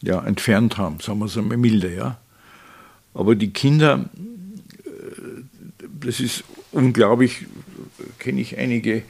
ja, 0.00 0.24
entfernt 0.24 0.78
haben, 0.78 1.00
sagen 1.00 1.18
wir 1.18 1.26
es 1.26 1.36
einmal 1.36 1.58
milde, 1.58 1.94
ja, 1.94 2.21
aber 3.14 3.34
die 3.34 3.50
Kinder, 3.50 4.08
äh, 4.84 5.42
das 6.00 6.20
ist 6.20 6.44
unglaublich, 6.70 7.46
kenne 8.18 8.40
ich 8.40 8.58
einige 8.58 9.02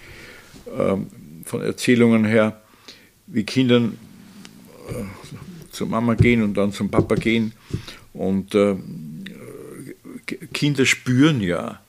ähm, 0.76 1.06
von 1.44 1.62
Erzählungen 1.62 2.24
her, 2.24 2.60
wie 3.26 3.44
Kinder 3.44 3.76
äh, 4.88 5.04
zur 5.70 5.86
Mama 5.86 6.14
gehen 6.14 6.42
und 6.42 6.54
dann 6.54 6.72
zum 6.72 6.90
Papa 6.90 7.14
gehen. 7.14 7.52
Und 8.12 8.54
äh, 8.54 8.76
Kinder 10.52 10.86
spüren 10.86 11.40
ja, 11.40 11.80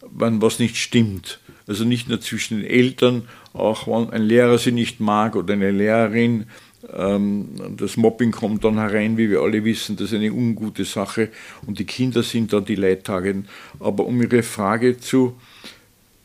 wann 0.00 0.42
was 0.42 0.58
nicht 0.58 0.76
stimmt. 0.76 1.40
Also 1.66 1.84
nicht 1.84 2.08
nur 2.08 2.20
zwischen 2.20 2.58
den 2.58 2.66
Eltern, 2.66 3.26
auch 3.54 3.86
wenn 3.86 4.10
ein 4.10 4.22
Lehrer 4.22 4.58
sie 4.58 4.72
nicht 4.72 5.00
mag 5.00 5.34
oder 5.34 5.54
eine 5.54 5.70
Lehrerin, 5.70 6.46
das 6.88 7.96
Mobbing 7.96 8.30
kommt 8.30 8.64
dann 8.64 8.78
herein, 8.78 9.16
wie 9.16 9.30
wir 9.30 9.40
alle 9.40 9.64
wissen, 9.64 9.96
das 9.96 10.12
ist 10.12 10.14
eine 10.14 10.32
ungute 10.32 10.84
Sache 10.84 11.30
und 11.66 11.78
die 11.78 11.86
Kinder 11.86 12.22
sind 12.22 12.52
dann 12.52 12.64
die 12.64 12.74
Leidtragenden. 12.74 13.48
Aber 13.80 14.04
um 14.06 14.20
Ihre 14.20 14.42
Frage 14.42 14.98
zu 14.98 15.40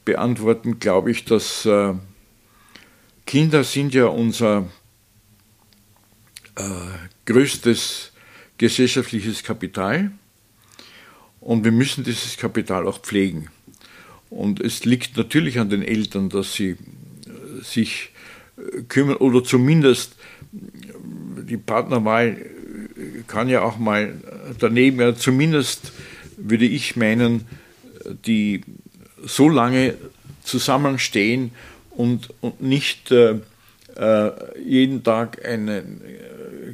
beantworten, 0.05 0.79
glaube 0.79 1.11
ich, 1.11 1.25
dass 1.25 1.65
äh, 1.65 1.93
Kinder 3.25 3.63
sind 3.63 3.93
ja 3.93 4.05
unser 4.05 4.67
äh, 6.55 6.63
größtes 7.25 8.11
gesellschaftliches 8.57 9.43
Kapital 9.43 10.11
und 11.39 11.63
wir 11.63 11.71
müssen 11.71 12.03
dieses 12.03 12.37
Kapital 12.37 12.87
auch 12.87 12.99
pflegen. 12.99 13.47
Und 14.29 14.59
es 14.59 14.83
liegt 14.85 15.15
natürlich 15.15 15.59
an 15.59 15.69
den 15.69 15.83
Eltern, 15.83 16.29
dass 16.29 16.53
sie 16.53 16.71
äh, 16.71 16.77
sich 17.63 18.09
kümmern 18.87 19.17
oder 19.17 19.43
zumindest 19.43 20.15
die 20.51 21.57
Partnerwahl 21.57 22.37
kann 23.27 23.49
ja 23.49 23.61
auch 23.61 23.77
mal 23.77 24.13
daneben, 24.59 24.99
ja, 24.99 25.15
zumindest 25.15 25.91
würde 26.37 26.65
ich 26.65 26.95
meinen, 26.95 27.45
die 28.25 28.61
so 29.23 29.49
lange 29.49 29.95
zusammenstehen 30.43 31.51
und, 31.91 32.29
und 32.41 32.61
nicht 32.61 33.11
äh, 33.11 33.35
äh 33.95 34.31
jeden 34.63 35.03
Tag 35.03 35.45
ein 35.45 35.67
äh, 35.67 35.81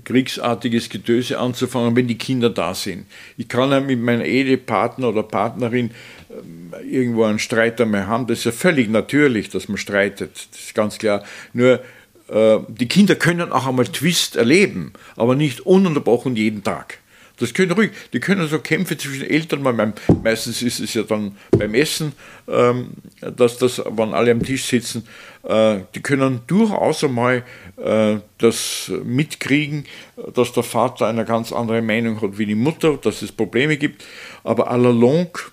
kriegsartiges 0.03 0.89
Getöse 0.89 1.39
anzufangen, 1.39 1.95
wenn 1.95 2.07
die 2.07 2.17
Kinder 2.17 2.49
da 2.49 2.73
sind. 2.73 3.05
Ich 3.37 3.47
kann 3.47 3.71
ja 3.71 3.79
mit 3.79 3.99
meinem 3.99 4.21
Ehepartner 4.21 5.09
oder 5.09 5.23
Partnerin 5.23 5.91
äh, 6.29 6.85
irgendwo 6.87 7.23
einen 7.23 7.39
Streit 7.39 7.81
einmal 7.81 8.07
haben. 8.07 8.27
Das 8.27 8.39
ist 8.39 8.45
ja 8.45 8.51
völlig 8.51 8.89
natürlich, 8.89 9.49
dass 9.49 9.67
man 9.67 9.77
streitet. 9.77 10.31
Das 10.51 10.59
ist 10.59 10.75
ganz 10.75 10.97
klar. 10.97 11.23
Nur 11.53 11.81
die 12.27 12.87
Kinder 12.87 13.15
können 13.15 13.51
auch 13.51 13.67
einmal 13.67 13.85
Twist 13.85 14.35
erleben, 14.35 14.93
aber 15.15 15.35
nicht 15.35 15.61
ununterbrochen 15.61 16.35
jeden 16.35 16.63
Tag. 16.63 16.99
Das 17.37 17.53
können 17.53 17.71
ruhig, 17.71 17.91
die 18.13 18.21
können 18.21 18.47
so 18.47 18.59
Kämpfe 18.59 18.97
zwischen 18.97 19.27
Eltern, 19.29 19.63
beim, 19.63 19.93
meistens 20.23 20.61
ist 20.61 20.79
es 20.79 20.93
ja 20.93 21.03
dann 21.03 21.35
beim 21.51 21.73
Essen, 21.73 22.13
ähm, 22.47 22.91
dass 23.19 23.57
das, 23.57 23.81
wenn 23.85 24.13
alle 24.13 24.31
am 24.31 24.41
Tisch 24.41 24.63
sitzen, 24.63 25.05
äh, 25.43 25.79
die 25.93 26.01
können 26.01 26.41
durchaus 26.47 27.03
einmal 27.03 27.43
äh, 27.75 28.17
das 28.37 28.89
mitkriegen, 29.03 29.85
dass 30.33 30.53
der 30.53 30.63
Vater 30.63 31.07
eine 31.07 31.25
ganz 31.25 31.51
andere 31.51 31.81
Meinung 31.81 32.21
hat 32.21 32.37
wie 32.37 32.45
die 32.45 32.55
Mutter, 32.55 32.97
dass 32.97 33.21
es 33.21 33.33
Probleme 33.33 33.75
gibt. 33.75 34.05
Aber 34.45 34.71
à 34.71 34.77
la 34.77 34.91
longue, 34.91 35.51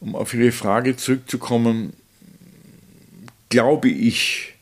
um 0.00 0.16
auf 0.16 0.32
Ihre 0.32 0.52
Frage 0.52 0.96
zurückzukommen, 0.96 1.92
glaube 3.50 3.90
ich, 3.90 4.53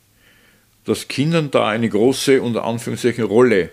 dass 0.85 1.09
Kindern 1.09 1.51
da 1.51 1.69
eine 1.69 1.89
große, 1.89 2.43
unter 2.43 2.65
Anführungszeichen, 2.65 3.25
Rolle 3.25 3.71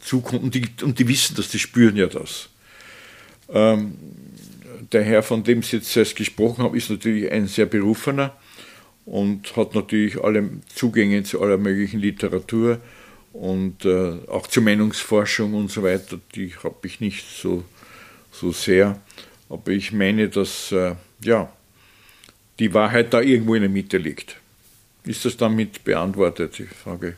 zukommt 0.00 0.42
und 0.42 0.54
die, 0.54 0.66
und 0.82 0.98
die 0.98 1.08
wissen 1.08 1.36
das, 1.36 1.48
die 1.48 1.58
spüren 1.58 1.96
ja 1.96 2.06
das. 2.06 2.48
Ähm, 3.50 3.94
der 4.92 5.02
Herr, 5.02 5.22
von 5.22 5.44
dem 5.44 5.60
ich 5.60 5.72
jetzt 5.72 5.94
erst 5.96 6.16
gesprochen 6.16 6.64
habe, 6.64 6.76
ist 6.76 6.90
natürlich 6.90 7.30
ein 7.30 7.46
sehr 7.46 7.66
berufener 7.66 8.34
und 9.04 9.56
hat 9.56 9.74
natürlich 9.74 10.22
alle 10.22 10.48
Zugänge 10.74 11.22
zu 11.22 11.42
aller 11.42 11.58
möglichen 11.58 12.00
Literatur 12.00 12.80
und 13.32 13.84
äh, 13.84 14.14
auch 14.28 14.46
zur 14.46 14.62
Meinungsforschung 14.62 15.54
und 15.54 15.70
so 15.70 15.82
weiter, 15.82 16.18
die 16.34 16.52
habe 16.62 16.86
ich 16.86 17.00
nicht 17.00 17.24
so, 17.28 17.64
so 18.32 18.52
sehr. 18.52 19.00
Aber 19.48 19.70
ich 19.72 19.92
meine, 19.92 20.28
dass 20.28 20.72
äh, 20.72 20.94
ja, 21.22 21.50
die 22.58 22.74
Wahrheit 22.74 23.12
da 23.14 23.20
irgendwo 23.20 23.54
in 23.54 23.62
der 23.62 23.70
Mitte 23.70 23.98
liegt. 23.98 24.36
Ist 25.08 25.24
das 25.24 25.38
damit 25.38 25.84
beantwortet, 25.84 26.58
die 26.58 26.66
Frage? 26.66 27.16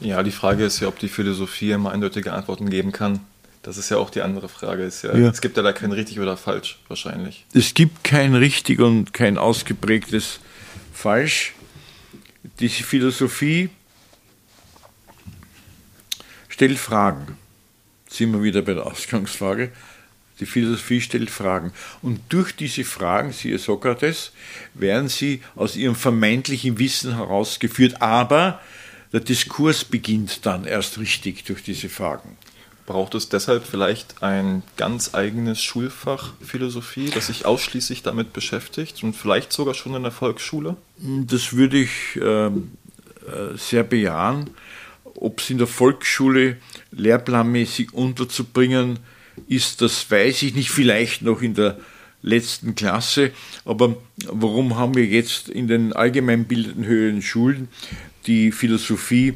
Ja, 0.00 0.24
die 0.24 0.32
Frage 0.32 0.64
ist 0.64 0.80
ja, 0.80 0.88
ob 0.88 0.98
die 0.98 1.08
Philosophie 1.08 1.70
immer 1.70 1.92
eindeutige 1.92 2.32
Antworten 2.32 2.70
geben 2.70 2.90
kann. 2.90 3.20
Das 3.62 3.78
ist 3.78 3.88
ja 3.90 3.98
auch 3.98 4.10
die 4.10 4.20
andere 4.20 4.48
Frage. 4.48 4.82
Es, 4.82 5.02
ja, 5.02 5.16
ja. 5.16 5.28
es 5.28 5.40
gibt 5.40 5.56
ja 5.56 5.62
da 5.62 5.72
kein 5.72 5.92
richtig 5.92 6.18
oder 6.18 6.36
falsch, 6.36 6.80
wahrscheinlich. 6.88 7.46
Es 7.54 7.74
gibt 7.74 8.02
kein 8.02 8.34
richtig 8.34 8.80
und 8.80 9.14
kein 9.14 9.38
ausgeprägtes 9.38 10.40
Falsch. 10.92 11.54
Diese 12.58 12.82
Philosophie 12.82 13.70
stellt 16.48 16.78
Fragen. 16.80 17.38
sind 18.08 18.32
wir 18.32 18.42
wieder 18.42 18.62
bei 18.62 18.74
der 18.74 18.86
Ausgangsfrage. 18.86 19.70
Die 20.40 20.46
Philosophie 20.46 21.00
stellt 21.00 21.30
Fragen. 21.30 21.72
Und 22.02 22.20
durch 22.28 22.54
diese 22.54 22.84
Fragen, 22.84 23.32
siehe 23.32 23.58
Sokrates, 23.58 24.32
werden 24.74 25.08
sie 25.08 25.42
aus 25.56 25.76
ihrem 25.76 25.96
vermeintlichen 25.96 26.78
Wissen 26.78 27.16
herausgeführt. 27.16 28.00
Aber 28.02 28.60
der 29.12 29.20
Diskurs 29.20 29.84
beginnt 29.84 30.46
dann 30.46 30.64
erst 30.64 30.98
richtig 30.98 31.44
durch 31.44 31.62
diese 31.62 31.88
Fragen. 31.88 32.36
Braucht 32.86 33.14
es 33.14 33.28
deshalb 33.28 33.66
vielleicht 33.66 34.22
ein 34.22 34.62
ganz 34.78 35.14
eigenes 35.14 35.62
Schulfach 35.62 36.32
Philosophie, 36.40 37.10
das 37.10 37.26
sich 37.26 37.44
ausschließlich 37.44 38.02
damit 38.02 38.32
beschäftigt 38.32 39.02
und 39.02 39.14
vielleicht 39.14 39.52
sogar 39.52 39.74
schon 39.74 39.94
in 39.94 40.04
der 40.04 40.12
Volksschule? 40.12 40.76
Das 40.96 41.52
würde 41.52 41.78
ich 41.78 42.16
äh, 42.16 42.50
sehr 43.56 43.82
bejahen. 43.82 44.50
ob 45.20 45.40
es 45.40 45.50
in 45.50 45.58
der 45.58 45.66
Volksschule 45.66 46.56
lehrplanmäßig 46.92 47.92
unterzubringen 47.92 49.00
ist, 49.48 49.80
das 49.82 50.10
weiß 50.10 50.42
ich 50.42 50.54
nicht, 50.54 50.70
vielleicht 50.70 51.22
noch 51.22 51.42
in 51.42 51.54
der 51.54 51.78
letzten 52.22 52.74
Klasse. 52.74 53.30
Aber 53.64 53.96
warum 54.26 54.76
haben 54.76 54.94
wir 54.94 55.06
jetzt 55.06 55.48
in 55.48 55.68
den 55.68 55.92
allgemeinbildenden 55.92 56.84
höheren 56.84 57.22
Schulen 57.22 57.68
die 58.26 58.52
Philosophie 58.52 59.34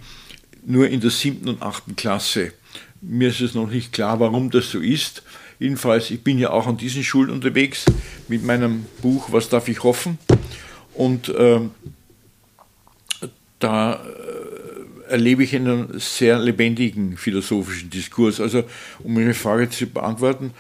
nur 0.65 0.89
in 0.89 1.01
der 1.01 1.11
siebten 1.11 1.49
und 1.49 1.63
achten 1.63 1.97
Klasse? 1.97 2.53
Mir 3.01 3.29
ist 3.29 3.41
es 3.41 3.55
noch 3.55 3.69
nicht 3.69 3.93
klar, 3.93 4.21
warum 4.21 4.51
das 4.51 4.71
so 4.71 4.79
ist. 4.79 5.23
Jedenfalls, 5.59 6.11
ich 6.11 6.23
bin 6.23 6.39
ja 6.39 6.51
auch 6.51 6.67
an 6.67 6.77
diesen 6.77 7.05
Schulen 7.05 7.31
unterwegs 7.31 7.85
mit 8.29 8.45
meinem 8.45 8.87
Buch 9.01 9.33
Was 9.33 9.49
darf 9.49 9.69
ich 9.69 9.83
hoffen? 9.83 10.19
Und 10.95 11.29
äh, 11.29 11.61
da 13.59 14.05
erlebe 15.13 15.45
ich 15.45 15.55
einen 15.55 16.01
sehr 16.01 16.39
lebendigen 16.39 17.19
philosophischen 17.19 17.91
Diskurs. 17.91 18.41
Also, 18.41 18.65
um 19.01 19.19
Ihre 19.21 19.35
Frage 19.35 19.69
zu 19.69 19.87
beantworten, 19.87 20.53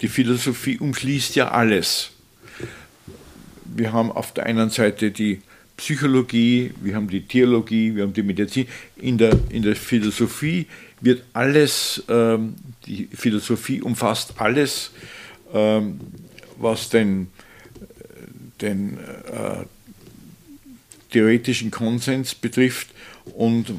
die 0.00 0.08
Philosophie 0.08 0.78
umschließt 0.78 1.36
ja 1.36 1.50
alles. 1.52 2.10
Wir 3.64 3.92
haben 3.92 4.10
auf 4.10 4.34
der 4.34 4.46
einen 4.46 4.68
Seite 4.70 5.12
die 5.12 5.40
Psychologie, 5.76 6.72
wir 6.82 6.96
haben 6.96 7.08
die 7.08 7.22
Theologie, 7.22 7.94
wir 7.94 8.02
haben 8.02 8.12
die 8.12 8.24
Medizin. 8.24 8.66
In 8.96 9.16
der, 9.16 9.38
in 9.50 9.62
der 9.62 9.76
Philosophie 9.76 10.66
wird 11.00 11.22
alles, 11.32 12.02
ähm, 12.08 12.54
die 12.86 13.08
Philosophie 13.14 13.80
umfasst 13.80 14.34
alles, 14.38 14.90
ähm, 15.54 16.00
was 16.58 16.90
den, 16.90 17.28
den 18.60 18.98
äh, 18.98 19.64
theoretischen 21.10 21.70
Konsens 21.70 22.34
betrifft 22.34 22.88
und 23.34 23.72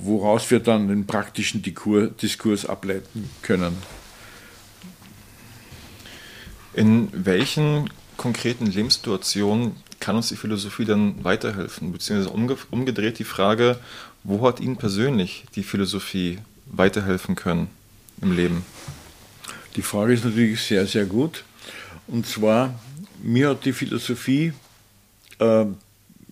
woraus 0.00 0.50
wir 0.50 0.60
dann 0.60 0.88
den 0.88 1.06
praktischen 1.06 1.62
Diskurs 1.62 2.66
ableiten 2.66 3.28
können. 3.42 3.76
In 6.74 7.08
welchen 7.12 7.90
konkreten 8.16 8.66
Lebenssituationen 8.66 9.76
kann 10.00 10.16
uns 10.16 10.28
die 10.28 10.36
Philosophie 10.36 10.84
dann 10.84 11.24
weiterhelfen? 11.24 11.92
Beziehungsweise 11.92 12.30
umgedreht 12.70 13.18
die 13.18 13.24
Frage, 13.24 13.78
wo 14.24 14.46
hat 14.46 14.60
Ihnen 14.60 14.76
persönlich 14.76 15.44
die 15.54 15.62
Philosophie 15.62 16.38
weiterhelfen 16.66 17.34
können 17.34 17.68
im 18.20 18.32
Leben? 18.32 18.64
Die 19.76 19.82
Frage 19.82 20.12
ist 20.12 20.24
natürlich 20.24 20.60
sehr, 20.60 20.86
sehr 20.86 21.06
gut. 21.06 21.44
Und 22.06 22.26
zwar, 22.26 22.78
mir 23.22 23.50
hat 23.50 23.64
die 23.64 23.72
Philosophie 23.72 24.52
äh, 25.38 25.66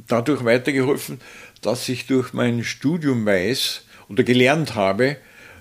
dadurch 0.06 0.44
weitergeholfen, 0.44 1.20
dass 1.62 1.88
ich 1.88 2.06
durch 2.06 2.32
mein 2.32 2.64
Studium 2.64 3.26
weiß 3.26 3.82
oder 4.08 4.22
gelernt 4.22 4.74
habe 4.74 5.16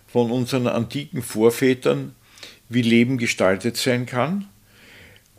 von 0.08 0.32
unseren 0.32 0.68
antiken 0.68 1.22
Vorvätern, 1.22 2.16
wie 2.70 2.82
Leben 2.82 3.18
gestaltet 3.18 3.78
sein 3.78 4.06
kann 4.06 4.48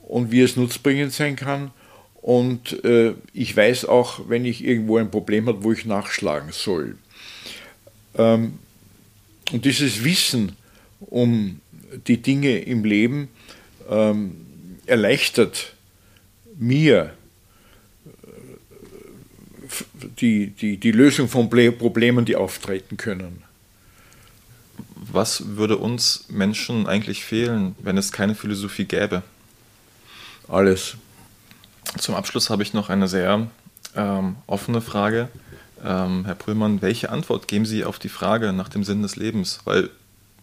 und 0.02 0.30
wie 0.30 0.40
es 0.40 0.56
nutzbringend 0.56 1.12
sein 1.12 1.36
kann. 1.36 1.70
Und 2.14 2.84
äh, 2.84 3.14
ich 3.32 3.56
weiß 3.56 3.84
auch, 3.84 4.28
wenn 4.28 4.44
ich 4.44 4.64
irgendwo 4.64 4.96
ein 4.96 5.10
Problem 5.10 5.46
habe, 5.46 5.62
wo 5.62 5.72
ich 5.72 5.84
nachschlagen 5.84 6.52
soll. 6.52 6.96
Ähm, 8.16 8.58
und 9.52 9.64
dieses 9.64 10.04
Wissen 10.04 10.56
um 11.00 11.60
die 12.06 12.20
Dinge 12.20 12.58
im 12.58 12.84
Leben 12.84 13.28
ähm, 13.88 14.32
erleichtert 14.86 15.74
mir 16.58 17.12
die, 20.20 20.48
die, 20.48 20.76
die 20.76 20.92
Lösung 20.92 21.28
von 21.28 21.48
Problemen, 21.50 22.24
die 22.24 22.36
auftreten 22.36 22.96
können. 22.96 23.42
Was 24.94 25.56
würde 25.56 25.76
uns 25.76 26.26
Menschen 26.28 26.86
eigentlich 26.86 27.24
fehlen, 27.24 27.74
wenn 27.78 27.96
es 27.96 28.12
keine 28.12 28.34
Philosophie 28.34 28.84
gäbe? 28.84 29.22
Alles. 30.48 30.96
Zum 31.98 32.14
Abschluss 32.14 32.50
habe 32.50 32.62
ich 32.62 32.74
noch 32.74 32.90
eine 32.90 33.08
sehr 33.08 33.46
ähm, 33.94 34.36
offene 34.46 34.80
Frage. 34.80 35.28
Ähm, 35.84 36.24
Herr 36.24 36.34
Prüllmann, 36.34 36.82
welche 36.82 37.10
Antwort 37.10 37.48
geben 37.48 37.64
Sie 37.64 37.84
auf 37.84 37.98
die 37.98 38.08
Frage 38.08 38.52
nach 38.52 38.68
dem 38.68 38.84
Sinn 38.84 39.02
des 39.02 39.16
Lebens? 39.16 39.60
Weil 39.64 39.90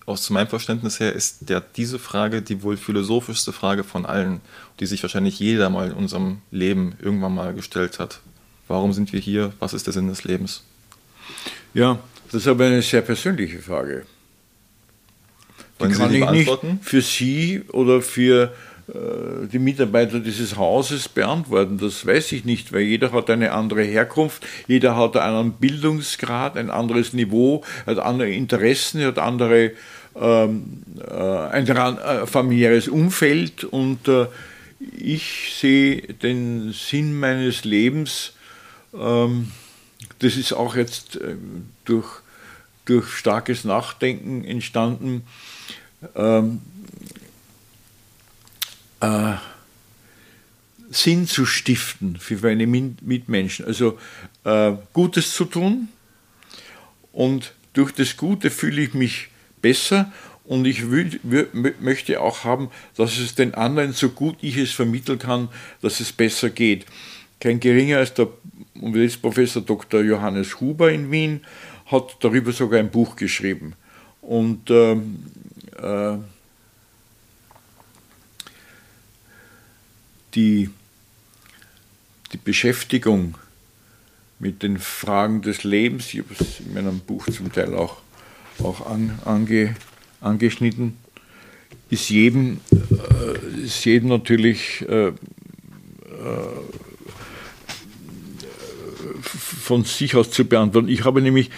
aus 0.05 0.29
meinem 0.29 0.47
Verständnis 0.47 0.99
her 0.99 1.13
ist 1.13 1.49
ja 1.49 1.61
diese 1.61 1.99
Frage 1.99 2.41
die 2.41 2.61
wohl 2.61 2.77
philosophischste 2.77 3.53
Frage 3.53 3.83
von 3.83 4.05
allen, 4.05 4.41
die 4.79 4.85
sich 4.85 5.01
wahrscheinlich 5.01 5.39
jeder 5.39 5.69
mal 5.69 5.87
in 5.87 5.93
unserem 5.93 6.41
Leben 6.51 6.95
irgendwann 7.01 7.35
mal 7.35 7.53
gestellt 7.53 7.99
hat. 7.99 8.19
Warum 8.67 8.93
sind 8.93 9.13
wir 9.13 9.19
hier? 9.19 9.53
Was 9.59 9.73
ist 9.73 9.85
der 9.87 9.93
Sinn 9.93 10.07
des 10.07 10.23
Lebens? 10.23 10.63
Ja, 11.73 11.99
das 12.31 12.41
ist 12.41 12.47
aber 12.47 12.65
eine 12.65 12.81
sehr 12.81 13.01
persönliche 13.01 13.59
Frage. 13.59 14.05
Die 15.79 15.81
Wollen 15.81 15.91
kann 15.93 16.09
Sie 16.09 16.19
die 16.19 16.23
ich 16.23 16.31
nicht 16.31 16.59
für 16.81 17.01
Sie 17.01 17.61
oder 17.71 18.01
für 18.01 18.53
äh, 18.87 19.47
die 19.51 19.59
Mitarbeiter 19.59 20.19
dieses 20.19 20.57
Hauses 20.57 21.07
beantworten. 21.07 21.77
Das 21.77 22.05
weiß 22.05 22.31
ich 22.33 22.45
nicht, 22.45 22.73
weil 22.73 22.81
jeder 22.81 23.11
hat 23.11 23.29
eine 23.29 23.51
andere 23.53 23.83
Herkunft, 23.83 24.45
jeder 24.67 24.95
hat 24.95 25.17
einen 25.17 25.53
Bildungsgrad, 25.53 26.57
ein 26.57 26.69
anderes 26.69 27.13
Niveau, 27.13 27.63
hat 27.85 27.99
andere 27.99 28.29
Interessen, 28.29 29.03
hat 29.03 29.19
andere 29.19 29.71
ähm, 30.15 30.83
äh, 30.99 31.13
ein 31.13 31.67
äh, 31.67 32.27
familiäres 32.27 32.87
Umfeld 32.87 33.63
und 33.63 34.07
äh, 34.07 34.27
ich 34.97 35.53
sehe 35.57 36.01
den 36.01 36.73
Sinn 36.73 37.17
meines 37.19 37.63
Lebens 37.63 38.33
das 38.93 40.37
ist 40.37 40.53
auch 40.53 40.75
jetzt 40.75 41.15
ähm, 41.15 41.69
durch, 41.85 42.21
durch 42.85 43.09
starkes 43.09 43.63
Nachdenken 43.63 44.43
entstanden. 44.43 45.23
Ähm, 46.15 46.61
äh, 48.99 49.33
Sinn 50.89 51.27
zu 51.27 51.45
stiften 51.45 52.17
für 52.17 52.37
meine 52.37 52.67
Mitmenschen, 52.67 53.65
also 53.65 53.97
äh, 54.43 54.73
Gutes 54.93 55.33
zu 55.33 55.45
tun 55.45 55.87
und 57.11 57.53
durch 57.73 57.91
das 57.91 58.15
Gute 58.15 58.51
fühle 58.51 58.83
ich 58.83 58.93
mich 58.93 59.29
besser 59.61 60.11
und 60.45 60.65
ich 60.65 60.91
will, 60.91 61.19
möchte 61.79 62.21
auch 62.21 62.43
haben, 62.43 62.69
dass 62.95 63.17
es 63.17 63.33
den 63.33 63.55
anderen, 63.55 63.93
so 63.93 64.09
gut 64.09 64.37
ich 64.41 64.57
es 64.57 64.71
vermitteln 64.71 65.17
kann, 65.17 65.49
dass 65.81 65.99
es 65.99 66.11
besser 66.11 66.49
geht. 66.49 66.85
Kein 67.43 67.59
geringer 67.59 67.97
als 67.97 68.13
der 68.13 68.29
Universitätsprofessor 68.75 69.63
Dr. 69.63 70.01
Johannes 70.01 70.61
Huber 70.61 70.93
in 70.93 71.11
Wien 71.11 71.41
hat 71.87 72.15
darüber 72.21 72.53
sogar 72.53 72.79
ein 72.79 72.89
Buch 72.89 73.17
geschrieben. 73.17 73.73
Und 74.21 74.69
ähm, 74.69 75.25
äh, 75.77 76.19
die, 80.35 80.69
die 82.31 82.37
Beschäftigung 82.37 83.35
mit 84.39 84.63
den 84.63 84.77
Fragen 84.77 85.41
des 85.41 85.65
Lebens, 85.65 86.13
ich 86.13 86.21
habe 86.21 86.33
es 86.39 86.61
in 86.61 86.73
meinem 86.73 86.99
Buch 86.99 87.25
zum 87.29 87.51
Teil 87.51 87.75
auch, 87.75 87.97
auch 88.59 88.85
an, 88.85 89.19
ange, 89.25 89.75
angeschnitten, 90.21 90.95
ist 91.89 92.09
jedem, 92.09 92.61
äh, 92.71 93.65
ist 93.65 93.83
jedem 93.83 94.07
natürlich 94.07 94.85
äh, 94.87 95.07
äh 95.07 95.13
von 99.23 99.83
sich 99.83 100.15
aus 100.15 100.31
zu 100.31 100.45
beantworten. 100.45 100.89
Ich 100.89 101.05
habe 101.05 101.21
nämlich 101.21 101.49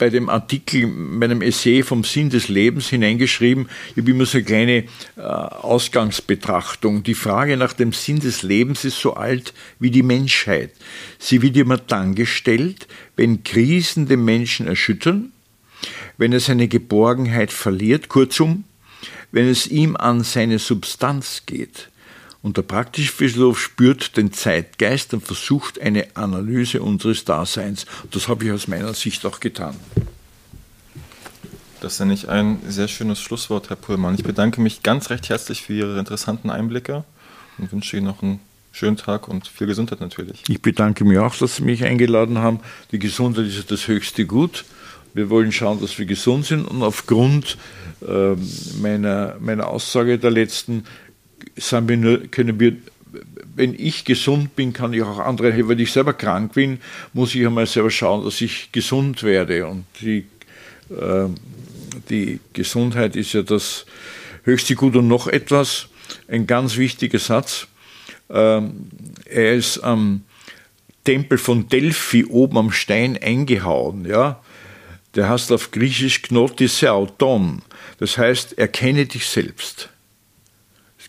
bei 0.00 0.08
dem 0.08 0.30
Artikel, 0.30 0.86
meinem 0.86 1.42
Essay 1.42 1.82
vom 1.82 2.04
Sinn 2.04 2.30
des 2.30 2.48
Lebens 2.48 2.88
hineingeschrieben, 2.88 3.68
ich 3.90 3.98
habe 3.98 4.10
immer 4.10 4.24
so 4.24 4.38
eine 4.38 4.44
kleine 4.44 4.84
äh, 5.16 5.20
Ausgangsbetrachtung. 5.20 7.02
Die 7.02 7.14
Frage 7.14 7.58
nach 7.58 7.74
dem 7.74 7.92
Sinn 7.92 8.18
des 8.18 8.42
Lebens 8.42 8.86
ist 8.86 8.98
so 8.98 9.14
alt 9.14 9.52
wie 9.78 9.90
die 9.90 10.02
Menschheit. 10.02 10.72
Sie 11.18 11.42
wird 11.42 11.54
immer 11.58 11.76
dann 11.76 12.14
gestellt, 12.14 12.88
wenn 13.16 13.44
Krisen 13.44 14.08
den 14.08 14.24
Menschen 14.24 14.66
erschüttern, 14.66 15.32
wenn 16.16 16.32
er 16.32 16.40
seine 16.40 16.66
Geborgenheit 16.66 17.52
verliert, 17.52 18.08
kurzum, 18.08 18.64
wenn 19.32 19.48
es 19.48 19.66
ihm 19.66 19.96
an 19.96 20.24
seine 20.24 20.58
Substanz 20.58 21.42
geht. 21.44 21.89
Und 22.42 22.56
der 22.56 22.62
praktische 22.62 23.12
Philosoph 23.12 23.60
spürt 23.60 24.16
den 24.16 24.32
Zeitgeist 24.32 25.12
und 25.12 25.26
versucht 25.26 25.80
eine 25.80 26.06
Analyse 26.14 26.80
unseres 26.80 27.24
Daseins. 27.24 27.84
Das 28.10 28.28
habe 28.28 28.44
ich 28.44 28.52
aus 28.52 28.66
meiner 28.66 28.94
Sicht 28.94 29.26
auch 29.26 29.40
getan. 29.40 29.76
Das 31.80 31.94
ist 31.94 31.98
ja 31.98 32.06
nicht 32.06 32.28
ein 32.28 32.58
sehr 32.66 32.88
schönes 32.88 33.20
Schlusswort, 33.20 33.68
Herr 33.68 33.76
Pullmann. 33.76 34.14
Ich 34.14 34.24
bedanke 34.24 34.60
mich 34.60 34.82
ganz 34.82 35.10
recht 35.10 35.28
herzlich 35.28 35.62
für 35.62 35.74
Ihre 35.74 35.98
interessanten 35.98 36.50
Einblicke 36.50 37.04
und 37.58 37.72
wünsche 37.72 37.96
Ihnen 37.96 38.06
noch 38.06 38.22
einen 38.22 38.40
schönen 38.72 38.96
Tag 38.96 39.28
und 39.28 39.46
viel 39.46 39.66
Gesundheit 39.66 40.00
natürlich. 40.00 40.42
Ich 40.48 40.62
bedanke 40.62 41.04
mich 41.04 41.18
auch, 41.18 41.34
dass 41.36 41.56
Sie 41.56 41.62
mich 41.62 41.84
eingeladen 41.84 42.38
haben. 42.38 42.60
Die 42.92 42.98
Gesundheit 42.98 43.46
ist 43.46 43.70
das 43.70 43.88
höchste 43.88 44.26
Gut. 44.26 44.64
Wir 45.12 45.28
wollen 45.28 45.52
schauen, 45.52 45.80
dass 45.80 45.98
wir 45.98 46.06
gesund 46.06 46.46
sind 46.46 46.64
und 46.66 46.82
aufgrund 46.82 47.56
äh, 48.06 48.36
meiner, 48.80 49.36
meiner 49.40 49.66
Aussage 49.68 50.18
der 50.18 50.30
letzten 50.30 50.84
sind 51.56 51.88
wir 51.88 51.96
nur, 51.96 52.18
können 52.28 52.58
wir, 52.60 52.76
wenn 53.54 53.74
ich 53.78 54.04
gesund 54.04 54.56
bin, 54.56 54.72
kann 54.72 54.92
ich 54.92 55.02
auch 55.02 55.18
andere 55.18 55.52
helfen. 55.52 55.70
Wenn 55.70 55.78
ich 55.78 55.92
selber 55.92 56.12
krank 56.12 56.54
bin, 56.54 56.80
muss 57.12 57.34
ich 57.34 57.46
einmal 57.46 57.66
selber 57.66 57.90
schauen, 57.90 58.24
dass 58.24 58.40
ich 58.40 58.70
gesund 58.72 59.22
werde. 59.22 59.66
Und 59.66 59.84
die 60.00 60.24
äh, 60.90 61.28
die 62.08 62.40
Gesundheit 62.52 63.16
ist 63.16 63.32
ja 63.32 63.42
das 63.42 63.86
höchste 64.44 64.74
Gut 64.74 64.96
und 64.96 65.08
noch 65.08 65.26
etwas, 65.26 65.88
ein 66.28 66.46
ganz 66.46 66.76
wichtiger 66.76 67.18
Satz. 67.18 67.66
Ähm, 68.28 68.90
er 69.24 69.54
ist 69.54 69.78
am 69.78 70.22
Tempel 71.04 71.38
von 71.38 71.68
Delphi 71.68 72.24
oben 72.24 72.58
am 72.58 72.72
Stein 72.72 73.18
eingehauen, 73.20 74.04
ja. 74.06 74.42
Der 75.16 75.28
heißt 75.28 75.50
auf 75.50 75.72
Griechisch 75.72 76.22
Gnotisauton. 76.22 77.62
Das 77.98 78.16
heißt, 78.16 78.58
erkenne 78.58 79.06
dich 79.06 79.26
selbst 79.26 79.88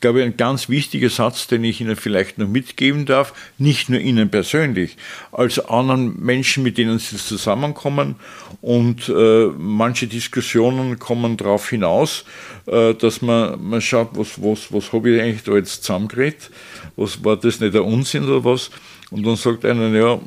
glaube 0.02 0.20
ich, 0.20 0.26
ein 0.26 0.36
ganz 0.36 0.68
wichtiger 0.68 1.10
Satz, 1.10 1.48
den 1.48 1.64
ich 1.64 1.80
Ihnen 1.80 1.96
vielleicht 1.96 2.38
noch 2.38 2.48
mitgeben 2.48 3.06
darf, 3.06 3.34
nicht 3.58 3.88
nur 3.90 4.00
Ihnen 4.00 4.30
persönlich, 4.30 4.98
als 5.32 5.60
anderen 5.60 6.20
Menschen, 6.20 6.64
mit 6.64 6.78
denen 6.78 7.00
Sie 7.00 7.18
zusammenkommen. 7.18 8.16
Und 8.62 9.08
äh, 9.10 9.48
manche 9.58 10.08
Diskussionen 10.08 11.00
kommen 11.00 11.38
darauf 11.38 11.70
hinaus, 11.70 12.26
äh, 12.66 12.94
dass 12.96 13.22
man, 13.22 13.64
man 13.64 13.82
schaut, 13.82 14.10
was, 14.14 14.42
was, 14.42 14.74
was 14.74 14.92
habe 14.92 15.12
ich 15.12 15.22
eigentlich 15.22 15.44
da 15.44 15.54
jetzt 15.54 15.84
zusammengeredet? 15.84 16.50
Was 16.96 17.24
war 17.24 17.38
das 17.38 17.60
nicht 17.60 17.74
der 17.74 17.86
Unsinn 17.86 18.26
oder 18.26 18.44
was? 18.44 18.72
Und 19.12 19.24
dann 19.24 19.36
sagt 19.36 19.64
einer, 19.66 19.90
ja, 19.90 20.20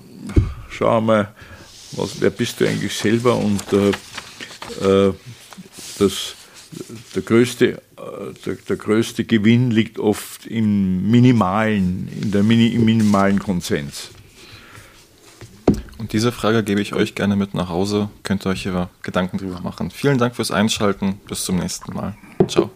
schau 0.70 1.00
mal, 1.00 1.34
was, 1.92 2.20
wer 2.20 2.30
bist 2.30 2.60
du 2.60 2.68
eigentlich 2.68 2.94
selber? 2.94 3.37
Und 3.37 3.62
äh, 3.72 5.08
äh 5.08 5.12
das, 5.98 6.34
der 7.14 7.22
größte 7.22 7.80
der, 8.44 8.54
der, 8.54 8.76
größte 8.76 9.24
Gewinn 9.24 9.70
liegt 9.70 9.98
oft 9.98 10.46
im 10.46 11.10
minimalen, 11.10 12.08
in 12.20 12.30
der 12.30 12.42
Mini, 12.42 12.68
im 12.68 12.84
minimalen 12.84 13.38
Konsens. 13.38 14.10
Und 15.98 16.12
diese 16.12 16.32
Frage 16.32 16.62
gebe 16.62 16.80
ich 16.80 16.94
euch 16.94 17.14
gerne 17.14 17.36
mit 17.36 17.54
nach 17.54 17.68
Hause. 17.68 18.10
Könnt 18.22 18.44
ihr 18.46 18.50
euch 18.50 18.66
ihre 18.66 18.90
Gedanken 19.02 19.38
drüber 19.38 19.60
machen. 19.60 19.90
Vielen 19.90 20.18
Dank 20.18 20.36
fürs 20.36 20.50
Einschalten. 20.50 21.20
Bis 21.28 21.44
zum 21.44 21.56
nächsten 21.56 21.94
Mal. 21.94 22.16
Ciao. 22.46 22.70